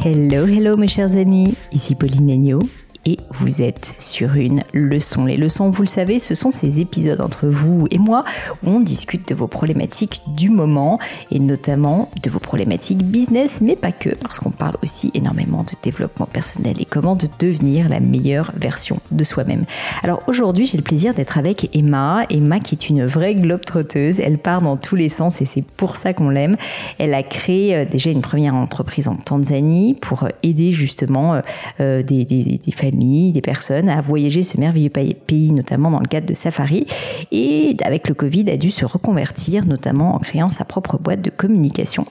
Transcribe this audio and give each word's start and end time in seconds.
Hello, 0.00 0.46
hello 0.46 0.76
mes 0.76 0.86
chers 0.86 1.16
amis, 1.16 1.54
ici 1.72 1.96
Pauline 1.96 2.36
Negno 2.36 2.60
et 3.04 3.16
vous 3.30 3.62
êtes 3.62 3.94
sur 3.98 4.34
une 4.34 4.62
leçon. 4.72 5.24
Les 5.24 5.36
leçons, 5.36 5.70
vous 5.70 5.82
le 5.82 5.88
savez, 5.88 6.18
ce 6.18 6.34
sont 6.34 6.50
ces 6.50 6.80
épisodes 6.80 7.20
entre 7.20 7.46
vous 7.46 7.86
et 7.90 7.98
moi 7.98 8.24
où 8.64 8.70
on 8.70 8.80
discute 8.80 9.28
de 9.28 9.34
vos 9.34 9.46
problématiques 9.46 10.22
du 10.26 10.50
moment 10.50 10.98
et 11.30 11.38
notamment 11.38 12.10
de 12.22 12.30
vos 12.30 12.38
problématiques 12.38 13.02
business, 13.02 13.60
mais 13.60 13.76
pas 13.76 13.92
que, 13.92 14.10
parce 14.10 14.38
qu'on 14.38 14.50
parle 14.50 14.76
aussi 14.82 15.10
énormément 15.14 15.62
de 15.62 15.72
développement 15.82 16.26
personnel 16.26 16.76
et 16.80 16.84
comment 16.84 17.16
de 17.16 17.28
devenir 17.38 17.88
la 17.88 18.00
meilleure 18.00 18.52
version 18.56 19.00
de 19.10 19.24
soi-même. 19.24 19.64
Alors 20.02 20.22
aujourd'hui, 20.26 20.66
j'ai 20.66 20.76
le 20.76 20.82
plaisir 20.82 21.14
d'être 21.14 21.38
avec 21.38 21.74
Emma. 21.76 22.24
Emma 22.30 22.60
qui 22.60 22.74
est 22.74 22.88
une 22.88 23.06
vraie 23.06 23.34
globe 23.34 23.64
trotteuse. 23.64 24.20
Elle 24.20 24.38
part 24.38 24.62
dans 24.62 24.76
tous 24.76 24.96
les 24.96 25.08
sens 25.08 25.40
et 25.40 25.44
c'est 25.44 25.64
pour 25.64 25.96
ça 25.96 26.12
qu'on 26.12 26.30
l'aime. 26.30 26.56
Elle 26.98 27.14
a 27.14 27.22
créé 27.22 27.74
euh, 27.74 27.84
déjà 27.84 28.10
une 28.10 28.22
première 28.22 28.54
entreprise 28.54 29.08
en 29.08 29.16
Tanzanie 29.16 29.94
pour 29.94 30.24
euh, 30.24 30.28
aider 30.42 30.72
justement 30.72 31.40
euh, 31.80 32.02
des, 32.02 32.24
des, 32.24 32.58
des 32.58 32.72
des 32.90 33.40
personnes 33.40 33.88
à 33.88 34.00
voyager 34.00 34.42
ce 34.42 34.58
merveilleux 34.58 34.90
pays, 34.90 35.52
notamment 35.52 35.90
dans 35.90 36.00
le 36.00 36.06
cadre 36.06 36.26
de 36.26 36.34
Safari. 36.34 36.86
Et 37.32 37.76
avec 37.82 38.08
le 38.08 38.14
Covid, 38.14 38.50
a 38.50 38.56
dû 38.56 38.70
se 38.70 38.84
reconvertir, 38.84 39.66
notamment 39.66 40.14
en 40.14 40.18
créant 40.18 40.50
sa 40.50 40.64
propre 40.64 40.98
boîte 40.98 41.22
de 41.22 41.30
communication. 41.30 42.06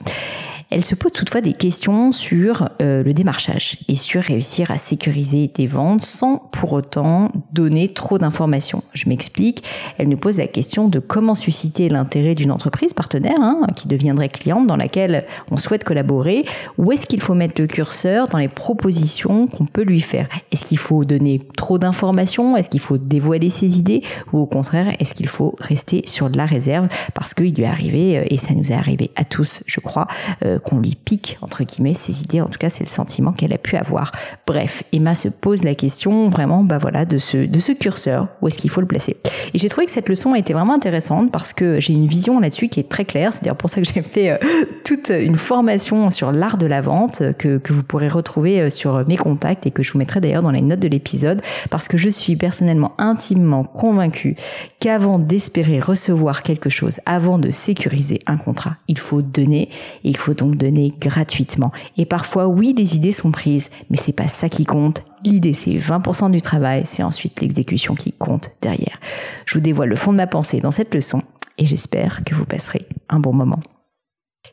Elle 0.70 0.84
se 0.84 0.94
pose 0.94 1.12
toutefois 1.12 1.40
des 1.40 1.54
questions 1.54 2.12
sur 2.12 2.68
euh, 2.82 3.02
le 3.02 3.14
démarchage 3.14 3.78
et 3.88 3.94
sur 3.94 4.20
réussir 4.20 4.70
à 4.70 4.76
sécuriser 4.76 5.50
des 5.54 5.64
ventes 5.64 6.02
sans 6.02 6.36
pour 6.52 6.74
autant 6.74 7.32
donner 7.52 7.88
trop 7.88 8.18
d'informations. 8.18 8.82
Je 8.92 9.08
m'explique. 9.08 9.64
Elle 9.96 10.10
nous 10.10 10.18
pose 10.18 10.36
la 10.36 10.46
question 10.46 10.88
de 10.88 10.98
comment 10.98 11.34
susciter 11.34 11.88
l'intérêt 11.88 12.34
d'une 12.34 12.52
entreprise 12.52 12.92
partenaire 12.92 13.40
hein, 13.40 13.66
qui 13.76 13.88
deviendrait 13.88 14.28
cliente 14.28 14.66
dans 14.66 14.76
laquelle 14.76 15.24
on 15.50 15.56
souhaite 15.56 15.84
collaborer. 15.84 16.44
Où 16.76 16.92
est-ce 16.92 17.06
qu'il 17.06 17.22
faut 17.22 17.34
mettre 17.34 17.58
le 17.62 17.66
curseur 17.66 18.28
dans 18.28 18.38
les 18.38 18.48
propositions 18.48 19.46
qu'on 19.46 19.64
peut 19.64 19.84
lui 19.84 20.02
faire? 20.02 20.28
Est-ce 20.52 20.66
qu'il 20.66 20.78
faut 20.78 21.06
donner 21.06 21.40
trop 21.56 21.78
d'informations? 21.78 22.58
Est-ce 22.58 22.68
qu'il 22.68 22.80
faut 22.80 22.98
dévoiler 22.98 23.48
ses 23.48 23.78
idées? 23.78 24.02
Ou 24.34 24.40
au 24.40 24.46
contraire, 24.46 24.94
est-ce 24.98 25.14
qu'il 25.14 25.28
faut 25.28 25.56
rester 25.58 26.02
sur 26.04 26.28
de 26.28 26.36
la 26.36 26.44
réserve? 26.44 26.88
Parce 27.14 27.32
qu'il 27.32 27.54
lui 27.54 27.62
est 27.62 27.66
arrivé, 27.66 28.18
euh, 28.18 28.24
et 28.28 28.36
ça 28.36 28.52
nous 28.52 28.70
est 28.70 28.74
arrivé 28.76 29.10
à 29.16 29.24
tous, 29.24 29.60
je 29.64 29.80
crois, 29.80 30.06
euh, 30.44 30.57
qu'on 30.64 30.80
lui 30.80 30.94
pique, 30.94 31.38
entre 31.40 31.64
guillemets, 31.64 31.94
ses 31.94 32.22
idées. 32.22 32.40
En 32.40 32.48
tout 32.48 32.58
cas, 32.58 32.70
c'est 32.70 32.84
le 32.84 32.88
sentiment 32.88 33.32
qu'elle 33.32 33.52
a 33.52 33.58
pu 33.58 33.76
avoir. 33.76 34.12
Bref, 34.46 34.82
Emma 34.92 35.14
se 35.14 35.28
pose 35.28 35.64
la 35.64 35.74
question 35.74 36.28
vraiment, 36.28 36.64
bah 36.64 36.78
voilà, 36.78 37.04
de 37.04 37.18
ce, 37.18 37.36
de 37.36 37.58
ce 37.58 37.72
curseur, 37.72 38.28
où 38.40 38.48
est-ce 38.48 38.58
qu'il 38.58 38.70
faut 38.70 38.80
le 38.80 38.86
placer? 38.86 39.16
Et 39.54 39.58
j'ai 39.58 39.68
trouvé 39.68 39.86
que 39.86 39.92
cette 39.92 40.08
leçon 40.08 40.32
a 40.32 40.38
été 40.38 40.52
vraiment 40.52 40.74
intéressante 40.74 41.30
parce 41.30 41.52
que 41.52 41.80
j'ai 41.80 41.92
une 41.92 42.06
vision 42.06 42.40
là-dessus 42.40 42.68
qui 42.68 42.80
est 42.80 42.88
très 42.88 43.04
claire. 43.04 43.32
C'est 43.32 43.42
d'ailleurs 43.42 43.56
pour 43.56 43.70
ça 43.70 43.80
que 43.80 43.86
j'ai 43.86 44.02
fait 44.02 44.30
euh, 44.30 44.38
toute 44.84 45.10
une 45.10 45.36
formation 45.36 46.10
sur 46.10 46.32
l'art 46.32 46.58
de 46.58 46.66
la 46.66 46.80
vente 46.80 47.22
que, 47.38 47.58
que 47.58 47.72
vous 47.72 47.82
pourrez 47.82 48.08
retrouver 48.08 48.60
euh, 48.60 48.70
sur 48.70 49.06
mes 49.08 49.16
contacts 49.16 49.66
et 49.66 49.70
que 49.70 49.82
je 49.82 49.92
vous 49.92 49.98
mettrai 49.98 50.20
d'ailleurs 50.20 50.42
dans 50.42 50.50
les 50.50 50.62
notes 50.62 50.80
de 50.80 50.88
l'épisode 50.88 51.42
parce 51.70 51.88
que 51.88 51.96
je 51.96 52.08
suis 52.08 52.36
personnellement 52.36 52.92
intimement 52.98 53.64
convaincue 53.64 54.36
qu'avant 54.80 55.18
d'espérer 55.18 55.80
recevoir 55.80 56.42
quelque 56.42 56.70
chose, 56.70 57.00
avant 57.06 57.38
de 57.38 57.50
sécuriser 57.50 58.20
un 58.26 58.36
contrat, 58.36 58.76
il 58.88 58.98
faut 58.98 59.22
donner 59.22 59.68
et 60.04 60.10
il 60.10 60.16
faut 60.16 60.34
donc 60.34 60.47
donner 60.56 60.92
gratuitement. 60.98 61.72
Et 61.96 62.04
parfois, 62.04 62.46
oui, 62.46 62.74
des 62.74 62.96
idées 62.96 63.12
sont 63.12 63.30
prises, 63.30 63.70
mais 63.90 63.96
c'est 63.96 64.12
pas 64.12 64.28
ça 64.28 64.48
qui 64.48 64.64
compte. 64.64 65.02
L'idée, 65.24 65.52
c'est 65.52 65.74
20% 65.74 66.30
du 66.30 66.40
travail, 66.40 66.82
c'est 66.84 67.02
ensuite 67.02 67.40
l'exécution 67.40 67.94
qui 67.94 68.12
compte 68.12 68.50
derrière. 68.60 69.00
Je 69.46 69.54
vous 69.54 69.60
dévoile 69.60 69.88
le 69.88 69.96
fond 69.96 70.12
de 70.12 70.16
ma 70.16 70.26
pensée 70.26 70.60
dans 70.60 70.70
cette 70.70 70.94
leçon 70.94 71.22
et 71.58 71.66
j'espère 71.66 72.22
que 72.24 72.34
vous 72.34 72.44
passerez 72.44 72.86
un 73.08 73.20
bon 73.20 73.32
moment. 73.32 73.60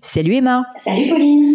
Salut 0.01 0.33
Emma 0.35 0.65
Salut 0.77 1.09
Pauline 1.09 1.54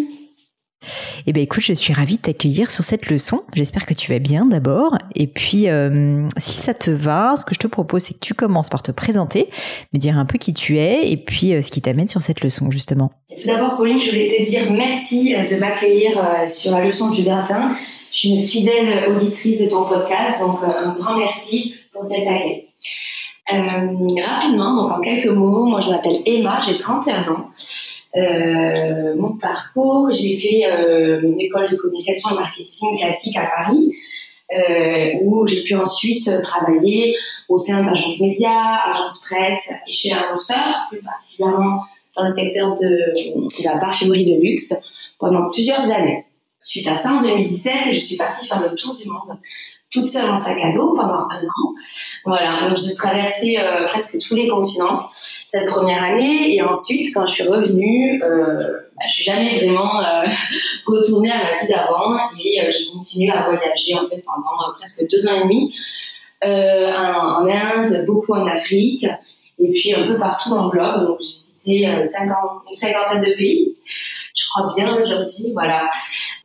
eh 1.26 1.32
bien 1.32 1.42
écoute, 1.42 1.62
je 1.62 1.72
suis 1.72 1.92
ravie 1.92 2.16
de 2.16 2.22
t'accueillir 2.22 2.70
sur 2.70 2.84
cette 2.84 3.10
leçon. 3.10 3.42
J'espère 3.54 3.86
que 3.86 3.94
tu 3.94 4.12
vas 4.12 4.18
bien 4.18 4.46
d'abord. 4.46 4.96
Et 5.14 5.26
puis, 5.26 5.68
euh, 5.68 6.26
si 6.36 6.56
ça 6.56 6.74
te 6.74 6.90
va, 6.90 7.34
ce 7.36 7.44
que 7.44 7.54
je 7.54 7.60
te 7.60 7.66
propose, 7.66 8.02
c'est 8.02 8.14
que 8.14 8.20
tu 8.20 8.34
commences 8.34 8.68
par 8.68 8.82
te 8.82 8.92
présenter, 8.92 9.48
me 9.92 9.98
dire 9.98 10.18
un 10.18 10.24
peu 10.24 10.38
qui 10.38 10.54
tu 10.54 10.78
es 10.78 11.10
et 11.10 11.16
puis 11.16 11.54
euh, 11.54 11.62
ce 11.62 11.70
qui 11.70 11.82
t'amène 11.82 12.08
sur 12.08 12.22
cette 12.22 12.42
leçon, 12.42 12.70
justement. 12.70 13.10
Tout 13.28 13.46
d'abord, 13.46 13.76
Pauline, 13.76 14.00
je 14.00 14.10
voulais 14.10 14.28
te 14.28 14.42
dire 14.44 14.70
merci 14.72 15.34
euh, 15.34 15.46
de 15.46 15.56
m'accueillir 15.56 16.12
sur 16.48 16.72
la 16.72 16.84
leçon 16.84 17.10
du 17.10 17.22
gratin. 17.22 17.70
Je 18.12 18.18
suis 18.18 18.28
une 18.30 18.46
fidèle 18.46 19.12
auditrice 19.14 19.60
de 19.60 19.68
ton 19.68 19.84
podcast, 19.84 20.40
donc 20.40 20.58
un 20.64 20.94
grand 20.94 21.16
merci 21.16 21.74
pour 21.92 22.04
cet 22.04 22.26
accueil. 22.26 22.66
rapidement, 23.48 24.74
donc 24.74 24.90
en 24.90 25.00
quelques 25.00 25.30
mots, 25.30 25.66
moi 25.66 25.78
je 25.80 25.90
m'appelle 25.90 26.20
Emma, 26.26 26.60
j'ai 26.66 26.76
31 26.76 27.22
ans. 27.32 27.50
Euh, 28.16 29.14
mon 29.16 29.36
parcours, 29.36 30.12
j'ai 30.12 30.36
fait 30.36 30.66
euh, 30.66 31.20
une 31.22 31.40
école 31.40 31.70
de 31.70 31.76
communication 31.76 32.30
et 32.30 32.34
marketing 32.34 32.98
classique 32.98 33.36
à 33.36 33.46
Paris, 33.46 33.94
euh, 34.52 35.12
où 35.22 35.46
j'ai 35.46 35.62
pu 35.62 35.76
ensuite 35.76 36.30
travailler 36.42 37.16
au 37.48 37.58
sein 37.58 37.84
d'agences 37.84 38.20
médias, 38.20 38.78
agences 38.92 39.20
presse 39.20 39.70
et 39.86 39.92
chez 39.92 40.12
annonceurs, 40.12 40.88
plus 40.90 41.00
particulièrement 41.00 41.82
dans 42.16 42.24
le 42.24 42.30
secteur 42.30 42.74
de, 42.74 43.62
la 43.64 43.78
parfumerie 43.78 44.24
de 44.24 44.40
luxe 44.40 44.74
pendant 45.18 45.48
plusieurs 45.50 45.88
années. 45.90 46.24
Suite 46.58 46.88
à 46.88 46.98
ça, 46.98 47.12
en 47.12 47.22
2017, 47.22 47.72
je 47.92 48.00
suis 48.00 48.16
partie 48.16 48.46
faire 48.46 48.60
le 48.60 48.74
tour 48.74 48.96
du 48.96 49.06
monde 49.08 49.38
toute 49.90 50.08
seule 50.08 50.30
en 50.30 50.36
sac 50.36 50.58
à 50.62 50.72
dos 50.72 50.94
pendant 50.94 51.26
un 51.30 51.42
an. 51.42 51.74
Voilà, 52.24 52.68
donc 52.68 52.78
j'ai 52.78 52.94
traversé 52.94 53.58
euh, 53.58 53.86
presque 53.86 54.18
tous 54.20 54.34
les 54.34 54.48
continents 54.48 55.08
cette 55.46 55.66
première 55.66 56.02
année 56.02 56.54
et 56.54 56.62
ensuite 56.62 57.12
quand 57.12 57.26
je 57.26 57.34
suis 57.34 57.42
revenue, 57.42 58.22
euh, 58.22 58.78
bah, 58.96 59.02
je 59.08 59.14
suis 59.14 59.24
jamais 59.24 59.58
vraiment 59.58 60.00
euh, 60.00 60.26
retournée 60.86 61.32
à 61.32 61.38
ma 61.38 61.60
vie 61.60 61.68
d'avant 61.68 62.16
et 62.38 62.60
euh, 62.60 62.70
j'ai 62.70 62.86
continué 62.92 63.32
à 63.32 63.42
voyager 63.42 63.94
en 63.96 64.06
fait 64.06 64.22
pendant 64.24 64.72
presque 64.76 65.02
deux 65.10 65.26
ans 65.26 65.40
et 65.40 65.42
demi 65.42 65.74
en, 66.42 67.44
en, 67.44 67.48
Inde, 67.48 68.04
beaucoup 68.06 68.32
en 68.32 68.46
Afrique 68.46 69.06
et 69.58 69.70
puis 69.70 69.92
un 69.92 70.06
peu 70.06 70.16
partout 70.16 70.50
dans 70.50 70.64
le 70.64 70.70
globe. 70.70 71.00
Donc 71.00 71.18
j'ai 71.20 71.82
visité 71.82 72.04
50, 72.04 72.38
une 72.70 72.76
cinquantaine 72.76 73.22
de 73.22 73.34
pays. 73.36 73.74
Je 74.34 74.44
crois 74.48 74.72
bien 74.74 74.96
aujourd'hui, 74.96 75.52
voilà 75.52 75.90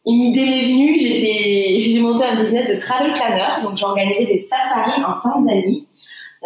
une 0.05 0.21
idée 0.21 0.45
m'est 0.45 0.61
venue, 0.61 0.97
j'ai 0.97 1.99
monté 1.99 2.23
un 2.23 2.35
business 2.35 2.71
de 2.71 2.79
travel 2.79 3.13
planner, 3.13 3.63
donc 3.63 3.75
j'ai 3.75 3.85
organisé 3.85 4.25
des 4.25 4.39
safaris 4.39 5.03
en 5.03 5.19
Tanzanie. 5.19 5.87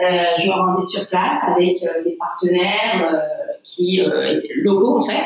Euh, 0.02 0.24
je 0.38 0.48
me 0.48 0.54
rendais 0.54 0.82
sur 0.82 1.06
place 1.10 1.40
avec 1.46 1.84
euh, 1.84 2.04
des 2.06 2.12
partenaires 2.12 3.10
euh, 3.12 3.52
qui 3.64 4.00
étaient 4.00 4.54
locaux 4.56 5.00
en 5.00 5.04
fait, 5.04 5.24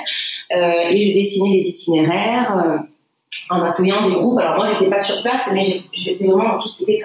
et 0.49 1.09
je 1.09 1.13
dessinais 1.13 1.55
les 1.57 1.67
itinéraires 1.67 2.81
en 3.49 3.61
accueillant 3.61 4.09
des 4.09 4.15
groupes. 4.15 4.39
Alors 4.39 4.55
moi, 4.55 4.69
j'étais 4.73 4.89
pas 4.89 4.99
sur 4.99 5.21
place, 5.21 5.49
mais 5.53 5.81
j'étais 5.93 6.25
vraiment 6.25 6.53
dans 6.55 6.59
tout 6.59 6.67
ce 6.67 6.83
qui 6.83 6.91
était 6.91 7.03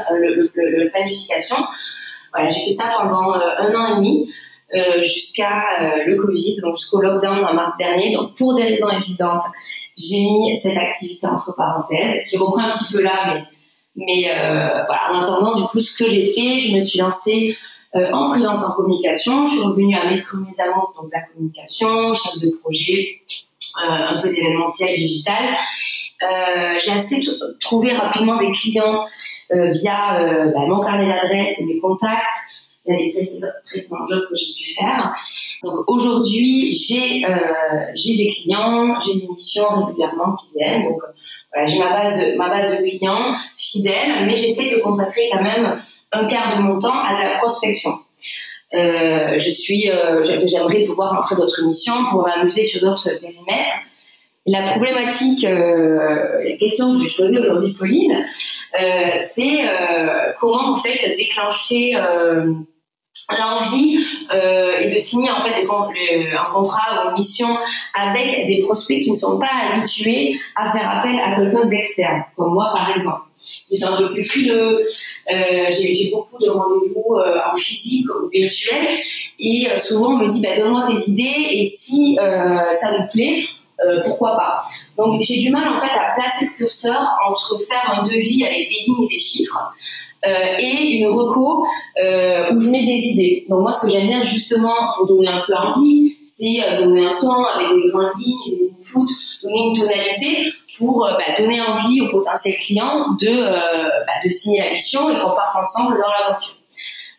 planification. 0.91 1.57
Voilà, 2.33 2.49
j'ai 2.49 2.65
fait 2.67 2.73
ça 2.73 2.85
pendant 2.99 3.35
un 3.35 3.75
an 3.75 3.87
et 3.93 3.97
demi. 3.97 4.31
Euh, 4.75 5.03
jusqu'à 5.03 5.63
euh, 5.81 6.05
le 6.05 6.17
Covid, 6.17 6.57
donc 6.61 6.77
jusqu'au 6.77 7.01
lockdown 7.01 7.43
en 7.43 7.55
mars 7.55 7.73
dernier. 7.79 8.15
Donc 8.15 8.37
pour 8.37 8.55
des 8.55 8.65
raisons 8.65 8.91
évidentes, 8.91 9.45
j'ai 9.97 10.21
mis 10.21 10.55
cette 10.59 10.77
activité 10.77 11.27
entre 11.27 11.57
parenthèses, 11.57 12.29
qui 12.29 12.37
reprend 12.37 12.65
un 12.65 12.71
petit 12.73 12.93
peu 12.93 13.01
là, 13.01 13.39
mais 13.97 14.31
euh, 14.31 14.85
voilà. 14.87 15.11
En 15.11 15.23
attendant, 15.23 15.55
du 15.55 15.63
coup, 15.63 15.81
ce 15.81 15.97
que 15.97 16.07
j'ai 16.07 16.33
fait, 16.33 16.59
je 16.59 16.75
me 16.75 16.83
suis 16.83 16.99
lancée 16.99 17.57
en 17.95 18.29
freelance 18.29 18.63
en 18.63 18.73
communication. 18.73 19.47
Je 19.47 19.53
suis 19.53 19.61
revenue 19.61 19.97
à 19.97 20.11
mes 20.11 20.21
premiers 20.21 20.61
amours, 20.61 20.93
donc 21.01 21.11
la 21.15 21.23
communication, 21.23 22.13
chef 22.13 22.39
de 22.39 22.51
projet, 22.63 23.23
un 23.75 24.21
peu 24.21 24.29
d'événementiel 24.29 24.95
digital. 24.95 25.57
j'ai 26.79 26.93
assez 26.93 27.23
trouvé 27.59 27.95
rapidement 27.95 28.37
des 28.37 28.51
clients 28.51 29.07
via 29.51 30.23
bah, 30.55 30.67
mon 30.69 30.81
carnet 30.83 31.07
d'adresses 31.07 31.59
et 31.59 31.65
mes 31.65 31.79
contacts, 31.79 32.58
les 32.97 33.11
précédents 33.11 34.07
jobs 34.09 34.29
que 34.29 34.35
j'ai 34.37 34.53
pu 34.55 34.75
faire. 34.75 35.15
Donc 35.63 35.85
aujourd'hui, 35.89 36.73
j'ai 36.73 37.25
euh, 37.25 37.37
j'ai 37.95 38.17
des 38.17 38.29
clients, 38.29 39.01
j'ai 39.01 39.15
des 39.21 39.29
missions 39.29 39.87
régulièrement 39.87 40.37
qui 40.37 40.57
viennent. 40.57 40.85
Donc 40.85 41.01
voilà, 41.53 41.67
j'ai 41.67 41.79
ma 41.79 41.93
base 41.93 42.23
ma 42.37 42.49
base 42.49 42.79
de 42.79 42.89
clients 42.89 43.35
fidèles, 43.57 44.27
mais 44.27 44.37
j'essaie 44.37 44.71
de 44.71 44.81
consacrer 44.81 45.29
quand 45.33 45.43
même 45.43 45.79
un 46.13 46.27
quart 46.27 46.57
de 46.57 46.63
mon 46.63 46.79
temps 46.79 46.99
à 46.99 47.25
la 47.25 47.37
prospection. 47.39 47.91
Euh, 48.75 49.39
je 49.39 49.51
suis, 49.51 49.91
euh, 49.91 50.23
j'aimerais 50.23 50.85
pouvoir 50.85 51.11
rentrer 51.11 51.37
d'autres 51.37 51.63
missions 51.63 52.05
pour 52.11 52.27
m'amuser 52.27 52.65
sur 52.65 52.81
d'autres 52.81 53.11
périmètres. 53.21 53.79
La 54.47 54.63
problématique, 54.63 55.43
la 55.43 56.57
question 56.59 56.95
que 56.95 57.07
je 57.07 57.17
vais 57.17 57.23
poser 57.23 57.39
aujourd'hui, 57.39 57.75
Pauline, 57.79 58.25
c'est 58.73 59.59
comment 60.41 60.73
en 60.73 60.77
fait 60.77 61.17
déclencher 61.19 61.95
l'envie 63.39 63.99
euh, 64.33 64.79
est 64.79 64.91
de 64.95 64.99
signer 64.99 65.31
en 65.31 65.41
fait 65.41 65.63
un 65.63 66.53
contrat 66.53 67.05
ou 67.05 67.09
une 67.09 67.15
mission 67.15 67.49
avec 67.95 68.47
des 68.47 68.63
prospects 68.63 69.01
qui 69.01 69.11
ne 69.11 69.17
sont 69.17 69.39
pas 69.39 69.51
habitués 69.73 70.41
à 70.57 70.71
faire 70.71 70.91
appel 70.91 71.19
à 71.19 71.37
quelqu'un 71.37 71.67
d'externe, 71.67 72.25
comme 72.37 72.55
moi 72.55 72.73
par 72.75 72.91
exemple. 72.91 73.29
Ils 73.71 73.77
sont 73.77 73.89
un 73.89 73.99
peu 73.99 74.13
plus 74.13 74.25
frileux. 74.25 74.87
Euh, 75.33 75.67
j'ai 75.71 76.11
beaucoup 76.11 76.43
de 76.43 76.49
rendez-vous 76.49 77.17
euh, 77.17 77.39
en 77.53 77.57
physique 77.57 78.07
ou 78.11 78.29
virtuel 78.29 78.89
et 79.39 79.69
euh, 79.71 79.79
souvent 79.79 80.15
on 80.15 80.17
me 80.19 80.27
dit 80.27 80.41
bah, 80.41 80.57
donne-moi 80.57 80.85
tes 80.87 81.11
idées 81.11 81.49
et 81.51 81.65
si 81.65 82.17
ça 82.17 82.99
nous 82.99 83.07
plaît, 83.13 83.45
pourquoi 84.05 84.37
pas. 84.37 84.61
Donc 84.97 85.23
j'ai 85.23 85.39
du 85.39 85.51
mal 85.51 85.69
en 85.69 85.79
fait 85.79 85.91
à 85.91 86.15
placer 86.15 86.47
le 86.47 86.57
curseur 86.57 87.01
entre 87.27 87.59
faire 87.59 88.01
un 88.01 88.05
devis 88.05 88.45
avec 88.45 88.69
des 88.69 88.85
lignes 88.87 89.05
et 89.05 89.09
des 89.09 89.19
chiffres 89.19 89.73
et 90.25 90.99
une 90.99 91.07
reco 91.09 91.67
euh, 92.03 92.53
où 92.53 92.59
je 92.59 92.71
mets 92.71 92.85
des 92.85 93.07
idées. 93.07 93.47
Donc 93.49 93.63
moi, 93.63 93.73
ce 93.73 93.83
que 93.83 93.93
j'aime 93.93 94.09
bien 94.09 94.23
justement 94.23 94.75
pour 94.97 95.07
donner 95.07 95.29
un 95.29 95.43
peu 95.47 95.55
envie, 95.55 96.15
c'est 96.27 96.63
euh, 96.63 96.85
donner 96.85 97.07
un 97.07 97.19
temps 97.21 97.45
avec 97.45 97.69
des 97.75 97.89
grandes 97.89 98.13
lignes, 98.19 98.59
des 98.59 98.71
inputs, 98.71 99.13
donner 99.43 99.69
une 99.69 99.77
tonalité 99.77 100.53
pour 100.77 101.07
bah, 101.07 101.19
donner 101.39 101.61
envie 101.61 102.01
au 102.01 102.09
potentiel 102.09 102.55
client 102.57 103.15
de, 103.21 103.41
bah, 103.41 104.13
de 104.25 104.29
signer 104.29 104.61
la 104.61 104.73
mission 104.73 105.11
et 105.11 105.19
qu'on 105.19 105.31
parte 105.31 105.57
ensemble 105.57 105.99
dans 105.99 106.07
l'aventure. 106.09 106.55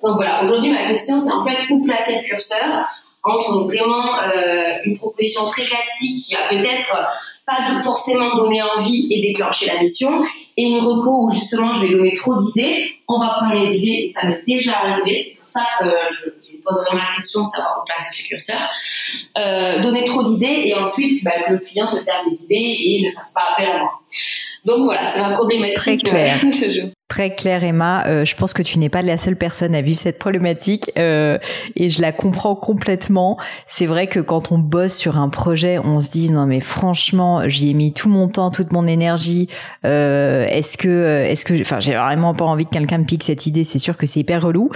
Donc 0.02 0.16
voilà, 0.16 0.46
aujourd'hui 0.46 0.72
ma 0.72 0.88
question 0.88 1.20
c'est 1.20 1.32
en 1.32 1.44
fait 1.44 1.58
où 1.70 1.84
placer 1.84 2.16
le 2.16 2.28
curseur 2.28 2.88
entre 3.22 3.64
vraiment 3.66 4.14
une 4.86 4.98
proposition 4.98 5.46
très 5.48 5.66
classique 5.66 6.26
qui 6.26 6.36
a 6.36 6.48
peut-être 6.50 6.96
pas 7.50 7.82
forcément 7.82 8.36
donner 8.36 8.62
envie 8.62 9.08
et 9.10 9.22
déclencher 9.22 9.68
la 9.68 9.80
mission 9.80 10.24
et 10.58 10.64
une 10.64 10.80
reco 10.80 11.26
où 11.26 11.30
justement 11.30 11.72
je 11.72 11.86
vais 11.86 11.96
donner 11.96 12.16
trop 12.16 12.36
d'idées, 12.36 12.92
on 13.08 13.20
va 13.20 13.36
prendre 13.38 13.56
les 13.56 13.78
idées 13.78 14.04
et 14.04 14.08
ça 14.08 14.28
m'est 14.28 14.44
déjà 14.46 14.80
arrivé, 14.80 15.20
c'est 15.20 15.40
pour 15.40 15.48
ça 15.48 15.66
que 15.80 15.86
je, 16.10 16.30
je 16.52 16.58
pose 16.62 16.84
vraiment 16.86 17.02
la 17.10 17.16
question, 17.16 17.46
savoir 17.46 17.82
où 17.82 17.86
placer 17.86 18.22
ce 18.22 18.28
curseur, 18.28 18.70
euh, 19.38 19.82
donner 19.82 20.04
trop 20.06 20.24
d'idées 20.24 20.64
et 20.66 20.76
ensuite 20.76 21.24
bah, 21.24 21.32
que 21.48 21.54
le 21.54 21.60
client 21.60 21.88
se 21.88 22.00
serve 22.00 22.28
des 22.30 22.44
idées 22.44 22.56
et 22.56 23.08
ne 23.08 23.12
fasse 23.16 23.34
pas 23.34 23.54
appel 23.54 23.70
à 23.70 23.78
moi. 23.80 23.92
Donc 24.66 24.84
voilà, 24.84 25.10
c'est 25.10 25.22
ma 25.22 25.32
problématique. 25.32 25.76
Très 25.76 25.98
clair. 25.98 26.40
Très 27.10 27.34
clair, 27.34 27.64
Emma. 27.64 28.06
Euh, 28.06 28.24
je 28.24 28.36
pense 28.36 28.54
que 28.54 28.62
tu 28.62 28.78
n'es 28.78 28.88
pas 28.88 29.02
la 29.02 29.18
seule 29.18 29.36
personne 29.36 29.74
à 29.74 29.82
vivre 29.82 30.00
cette 30.00 30.20
problématique 30.20 30.92
euh, 30.96 31.40
et 31.76 31.90
je 31.90 32.04
la 32.04 32.12
comprends 32.12 32.56
complètement. 32.56 33.40
C'est 33.66 33.88
vrai 33.88 34.06
que 34.06 34.20
quand 34.20 34.52
on 34.52 34.60
bosse 34.60 34.96
sur 34.96 35.18
un 35.18 35.28
projet, 35.30 35.80
on 35.80 36.00
se 36.00 36.12
dit 36.12 36.32
non 36.32 36.46
mais 36.46 36.60
franchement, 36.60 37.50
j'y 37.50 37.72
ai 37.72 37.74
mis 37.74 37.94
tout 37.94 38.10
mon 38.10 38.28
temps, 38.28 38.52
toute 38.52 38.72
mon 38.72 38.86
énergie. 38.86 39.50
Euh, 39.86 40.46
est-ce 40.50 40.78
que, 40.78 41.24
est-ce 41.26 41.46
que, 41.46 41.60
enfin, 41.60 41.80
j'ai 41.80 41.96
vraiment 41.96 42.36
pas 42.36 42.46
envie 42.46 42.66
que 42.66 42.70
quelqu'un 42.70 43.00
me 43.00 43.06
pique 43.06 43.24
cette 43.24 43.48
idée. 43.48 43.64
C'est 43.64 43.80
sûr 43.80 43.98
que 43.98 44.06
c'est 44.06 44.20
hyper 44.20 44.44
relou. 44.44 44.70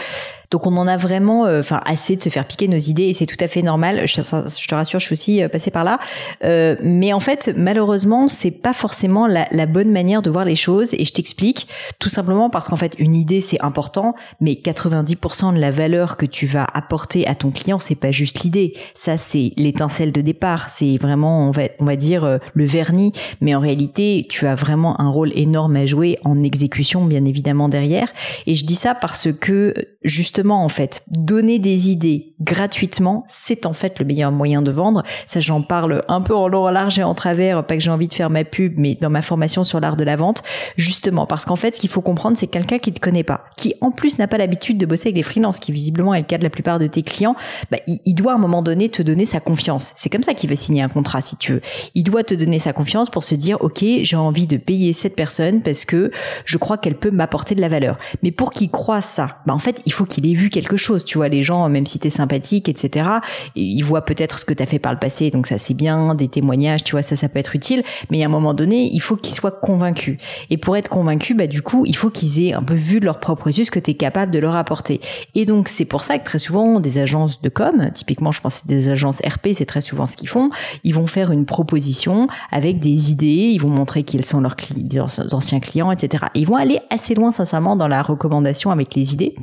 Donc 0.53 0.67
on 0.67 0.77
en 0.77 0.87
a 0.87 0.97
vraiment, 0.97 1.47
euh, 1.47 1.61
enfin 1.61 1.81
assez 1.83 2.15
de 2.15 2.21
se 2.21 2.29
faire 2.29 2.45
piquer 2.45 2.67
nos 2.67 2.77
idées 2.77 3.05
et 3.05 3.13
c'est 3.13 3.25
tout 3.25 3.43
à 3.43 3.47
fait 3.47 3.63
normal. 3.63 4.03
Je, 4.05 4.13
te 4.13 4.75
rassure, 4.75 4.99
je 4.99 5.05
suis 5.05 5.13
aussi 5.13 5.43
euh, 5.43 5.49
passée 5.49 5.71
par 5.71 5.83
là. 5.83 5.97
Euh, 6.43 6.75
mais 6.83 7.11
en 7.11 7.19
fait, 7.19 7.51
malheureusement, 7.57 8.27
c'est 8.27 8.51
pas 8.51 8.73
forcément 8.73 9.25
la, 9.25 9.65
bonne 9.65 9.91
manière 9.91 10.21
de 10.21 10.29
voir 10.29 10.45
les 10.45 10.55
choses 10.55 10.93
et 10.93 11.05
je 11.05 11.11
t'explique. 11.11 11.67
Tout 11.97 12.09
simplement 12.09 12.22
parce 12.49 12.67
qu'en 12.67 12.75
fait, 12.75 12.95
une 12.99 13.15
idée 13.15 13.41
c'est 13.41 13.61
important, 13.61 14.15
mais 14.39 14.53
90% 14.53 15.53
de 15.53 15.59
la 15.59 15.71
valeur 15.71 16.17
que 16.17 16.25
tu 16.25 16.45
vas 16.45 16.65
apporter 16.73 17.27
à 17.27 17.35
ton 17.35 17.51
client, 17.51 17.79
c'est 17.79 17.95
pas 17.95 18.11
juste 18.11 18.43
l'idée. 18.43 18.73
Ça 18.93 19.17
c'est 19.17 19.51
l'étincelle 19.57 20.11
de 20.11 20.21
départ. 20.21 20.69
C'est 20.69 20.97
vraiment, 20.97 21.47
on 21.47 21.51
va, 21.51 21.63
on 21.79 21.85
va 21.85 21.95
dire 21.95 22.39
le 22.53 22.65
vernis. 22.65 23.11
Mais 23.41 23.55
en 23.55 23.59
réalité, 23.59 24.25
tu 24.29 24.47
as 24.47 24.55
vraiment 24.55 24.99
un 24.99 25.09
rôle 25.09 25.31
énorme 25.37 25.75
à 25.75 25.85
jouer 25.85 26.17
en 26.23 26.41
exécution, 26.43 27.05
bien 27.05 27.25
évidemment 27.25 27.69
derrière. 27.69 28.11
Et 28.47 28.55
je 28.55 28.65
dis 28.65 28.75
ça 28.75 28.95
parce 28.95 29.31
que 29.31 29.73
justement 30.03 30.63
en 30.63 30.69
fait, 30.69 31.03
donner 31.07 31.59
des 31.59 31.89
idées 31.89 32.33
gratuitement, 32.41 33.23
c'est 33.27 33.65
en 33.65 33.73
fait 33.73 33.99
le 33.99 34.05
meilleur 34.05 34.31
moyen 34.31 34.61
de 34.61 34.71
vendre. 34.71 35.03
Ça, 35.25 35.39
j'en 35.39 35.61
parle 35.61 36.03
un 36.07 36.21
peu 36.21 36.35
en 36.35 36.47
long, 36.47 36.65
en 36.65 36.71
large 36.71 36.99
et 36.99 37.03
en 37.03 37.13
travers, 37.13 37.65
pas 37.65 37.75
que 37.75 37.81
j'ai 37.81 37.91
envie 37.91 38.07
de 38.07 38.13
faire 38.13 38.29
ma 38.29 38.43
pub, 38.43 38.77
mais 38.77 38.95
dans 38.95 39.09
ma 39.09 39.21
formation 39.21 39.63
sur 39.63 39.79
l'art 39.79 39.95
de 39.95 40.03
la 40.03 40.15
vente, 40.15 40.43
justement, 40.77 41.25
parce 41.25 41.45
qu'en 41.45 41.55
fait, 41.55 41.75
ce 41.75 41.79
qu'il 41.79 41.89
faut 41.89 42.01
comprendre, 42.13 42.37
c'est 42.37 42.47
quelqu'un 42.47 42.77
qui 42.77 42.93
te 42.93 42.99
connaît 42.99 43.23
pas, 43.23 43.45
qui 43.57 43.73
en 43.81 43.89
plus 43.89 44.19
n'a 44.19 44.27
pas 44.27 44.37
l'habitude 44.37 44.77
de 44.77 44.85
bosser 44.85 45.07
avec 45.07 45.15
des 45.15 45.23
freelances, 45.23 45.59
qui 45.59 45.71
visiblement 45.71 46.13
est 46.13 46.19
le 46.19 46.25
cas 46.25 46.37
de 46.37 46.43
la 46.43 46.51
plupart 46.51 46.77
de 46.77 46.85
tes 46.85 47.01
clients, 47.01 47.35
bah, 47.71 47.79
il, 47.87 48.13
doit 48.13 48.33
à 48.33 48.35
un 48.35 48.39
moment 48.39 48.61
donné 48.61 48.89
te 48.89 49.01
donner 49.01 49.25
sa 49.25 49.39
confiance. 49.39 49.93
C'est 49.95 50.09
comme 50.09 50.21
ça 50.21 50.35
qu'il 50.35 50.47
va 50.47 50.55
signer 50.55 50.83
un 50.83 50.89
contrat, 50.89 51.21
si 51.21 51.37
tu 51.37 51.53
veux. 51.53 51.61
Il 51.95 52.03
doit 52.03 52.23
te 52.23 52.35
donner 52.35 52.59
sa 52.59 52.71
confiance 52.71 53.09
pour 53.09 53.23
se 53.23 53.33
dire, 53.33 53.57
ok, 53.61 53.83
j'ai 54.01 54.15
envie 54.15 54.45
de 54.45 54.57
payer 54.57 54.93
cette 54.93 55.15
personne 55.15 55.61
parce 55.61 55.85
que 55.85 56.11
je 56.45 56.57
crois 56.59 56.77
qu'elle 56.77 56.95
peut 56.95 57.09
m'apporter 57.09 57.55
de 57.55 57.61
la 57.61 57.67
valeur. 57.67 57.97
Mais 58.21 58.31
pour 58.31 58.51
qu'il 58.51 58.69
croit 58.69 59.01
ça, 59.01 59.39
bah, 59.47 59.53
en 59.55 59.59
fait, 59.59 59.81
il 59.87 59.91
faut 59.91 60.05
qu'il 60.05 60.29
ait 60.29 60.35
vu 60.35 60.51
quelque 60.51 60.77
chose. 60.77 61.03
Tu 61.03 61.17
vois, 61.17 61.29
les 61.29 61.41
gens, 61.41 61.67
même 61.69 61.87
si 61.87 61.97
t'es 61.97 62.11
sympathique, 62.11 62.69
etc., 62.69 63.09
ils 63.55 63.81
voient 63.81 64.05
peut-être 64.05 64.37
ce 64.37 64.45
que 64.45 64.53
t'as 64.53 64.67
fait 64.67 64.79
par 64.79 64.93
le 64.93 64.99
passé, 64.99 65.31
donc 65.31 65.47
ça 65.47 65.57
c'est 65.57 65.73
bien, 65.73 66.13
des 66.13 66.27
témoignages, 66.27 66.83
tu 66.83 66.91
vois, 66.91 67.01
ça 67.01 67.15
ça 67.15 67.27
peut 67.27 67.39
être 67.39 67.55
utile. 67.55 67.83
Mais 68.11 68.21
à 68.21 68.27
un 68.27 68.29
moment 68.29 68.53
donné, 68.53 68.89
il 68.93 68.99
faut 68.99 69.15
qu'ils 69.15 69.35
soient 69.35 69.51
convaincus. 69.51 70.17
Et 70.49 70.57
pour 70.57 70.77
être 70.77 70.89
convaincus, 70.89 71.35
bah 71.35 71.47
du 71.47 71.61
coup, 71.61 71.85
il 71.85 71.95
faut 71.95 72.02
qu'ils 72.09 72.43
aient 72.45 72.53
un 72.53 72.63
peu 72.63 72.73
vu 72.73 72.99
de 72.99 73.05
leurs 73.05 73.19
propres 73.19 73.47
yeux 73.47 73.63
ce 73.63 73.71
que 73.71 73.79
t'es 73.79 73.93
capable 73.93 74.31
de 74.31 74.39
leur 74.39 74.55
apporter. 74.55 75.01
Et 75.35 75.45
donc 75.45 75.67
c'est 75.67 75.85
pour 75.85 76.03
ça 76.03 76.17
que 76.17 76.23
très 76.23 76.39
souvent 76.39 76.79
des 76.79 76.97
agences 76.97 77.41
de 77.41 77.49
com, 77.49 77.89
typiquement, 77.93 78.31
je 78.31 78.41
pense 78.41 78.65
des 78.65 78.89
agences 78.89 79.21
RP, 79.25 79.49
c'est 79.53 79.65
très 79.65 79.81
souvent 79.81 80.07
ce 80.07 80.17
qu'ils 80.17 80.29
font. 80.29 80.49
Ils 80.83 80.93
vont 80.93 81.07
faire 81.07 81.31
une 81.31 81.45
proposition 81.45 82.27
avec 82.51 82.79
des 82.79 83.11
idées, 83.11 83.51
ils 83.53 83.59
vont 83.59 83.69
montrer 83.69 84.03
qu'ils 84.03 84.25
sont 84.25 84.41
leurs, 84.41 84.55
leurs 84.93 85.33
anciens 85.33 85.59
clients, 85.59 85.91
etc. 85.91 86.25
ils 86.35 86.47
vont 86.47 86.55
aller 86.55 86.79
assez 86.89 87.15
loin 87.15 87.31
sincèrement 87.31 87.75
dans 87.75 87.87
la 87.87 88.01
recommandation 88.01 88.71
avec 88.71 88.95
les 88.95 89.13
idées. 89.13 89.35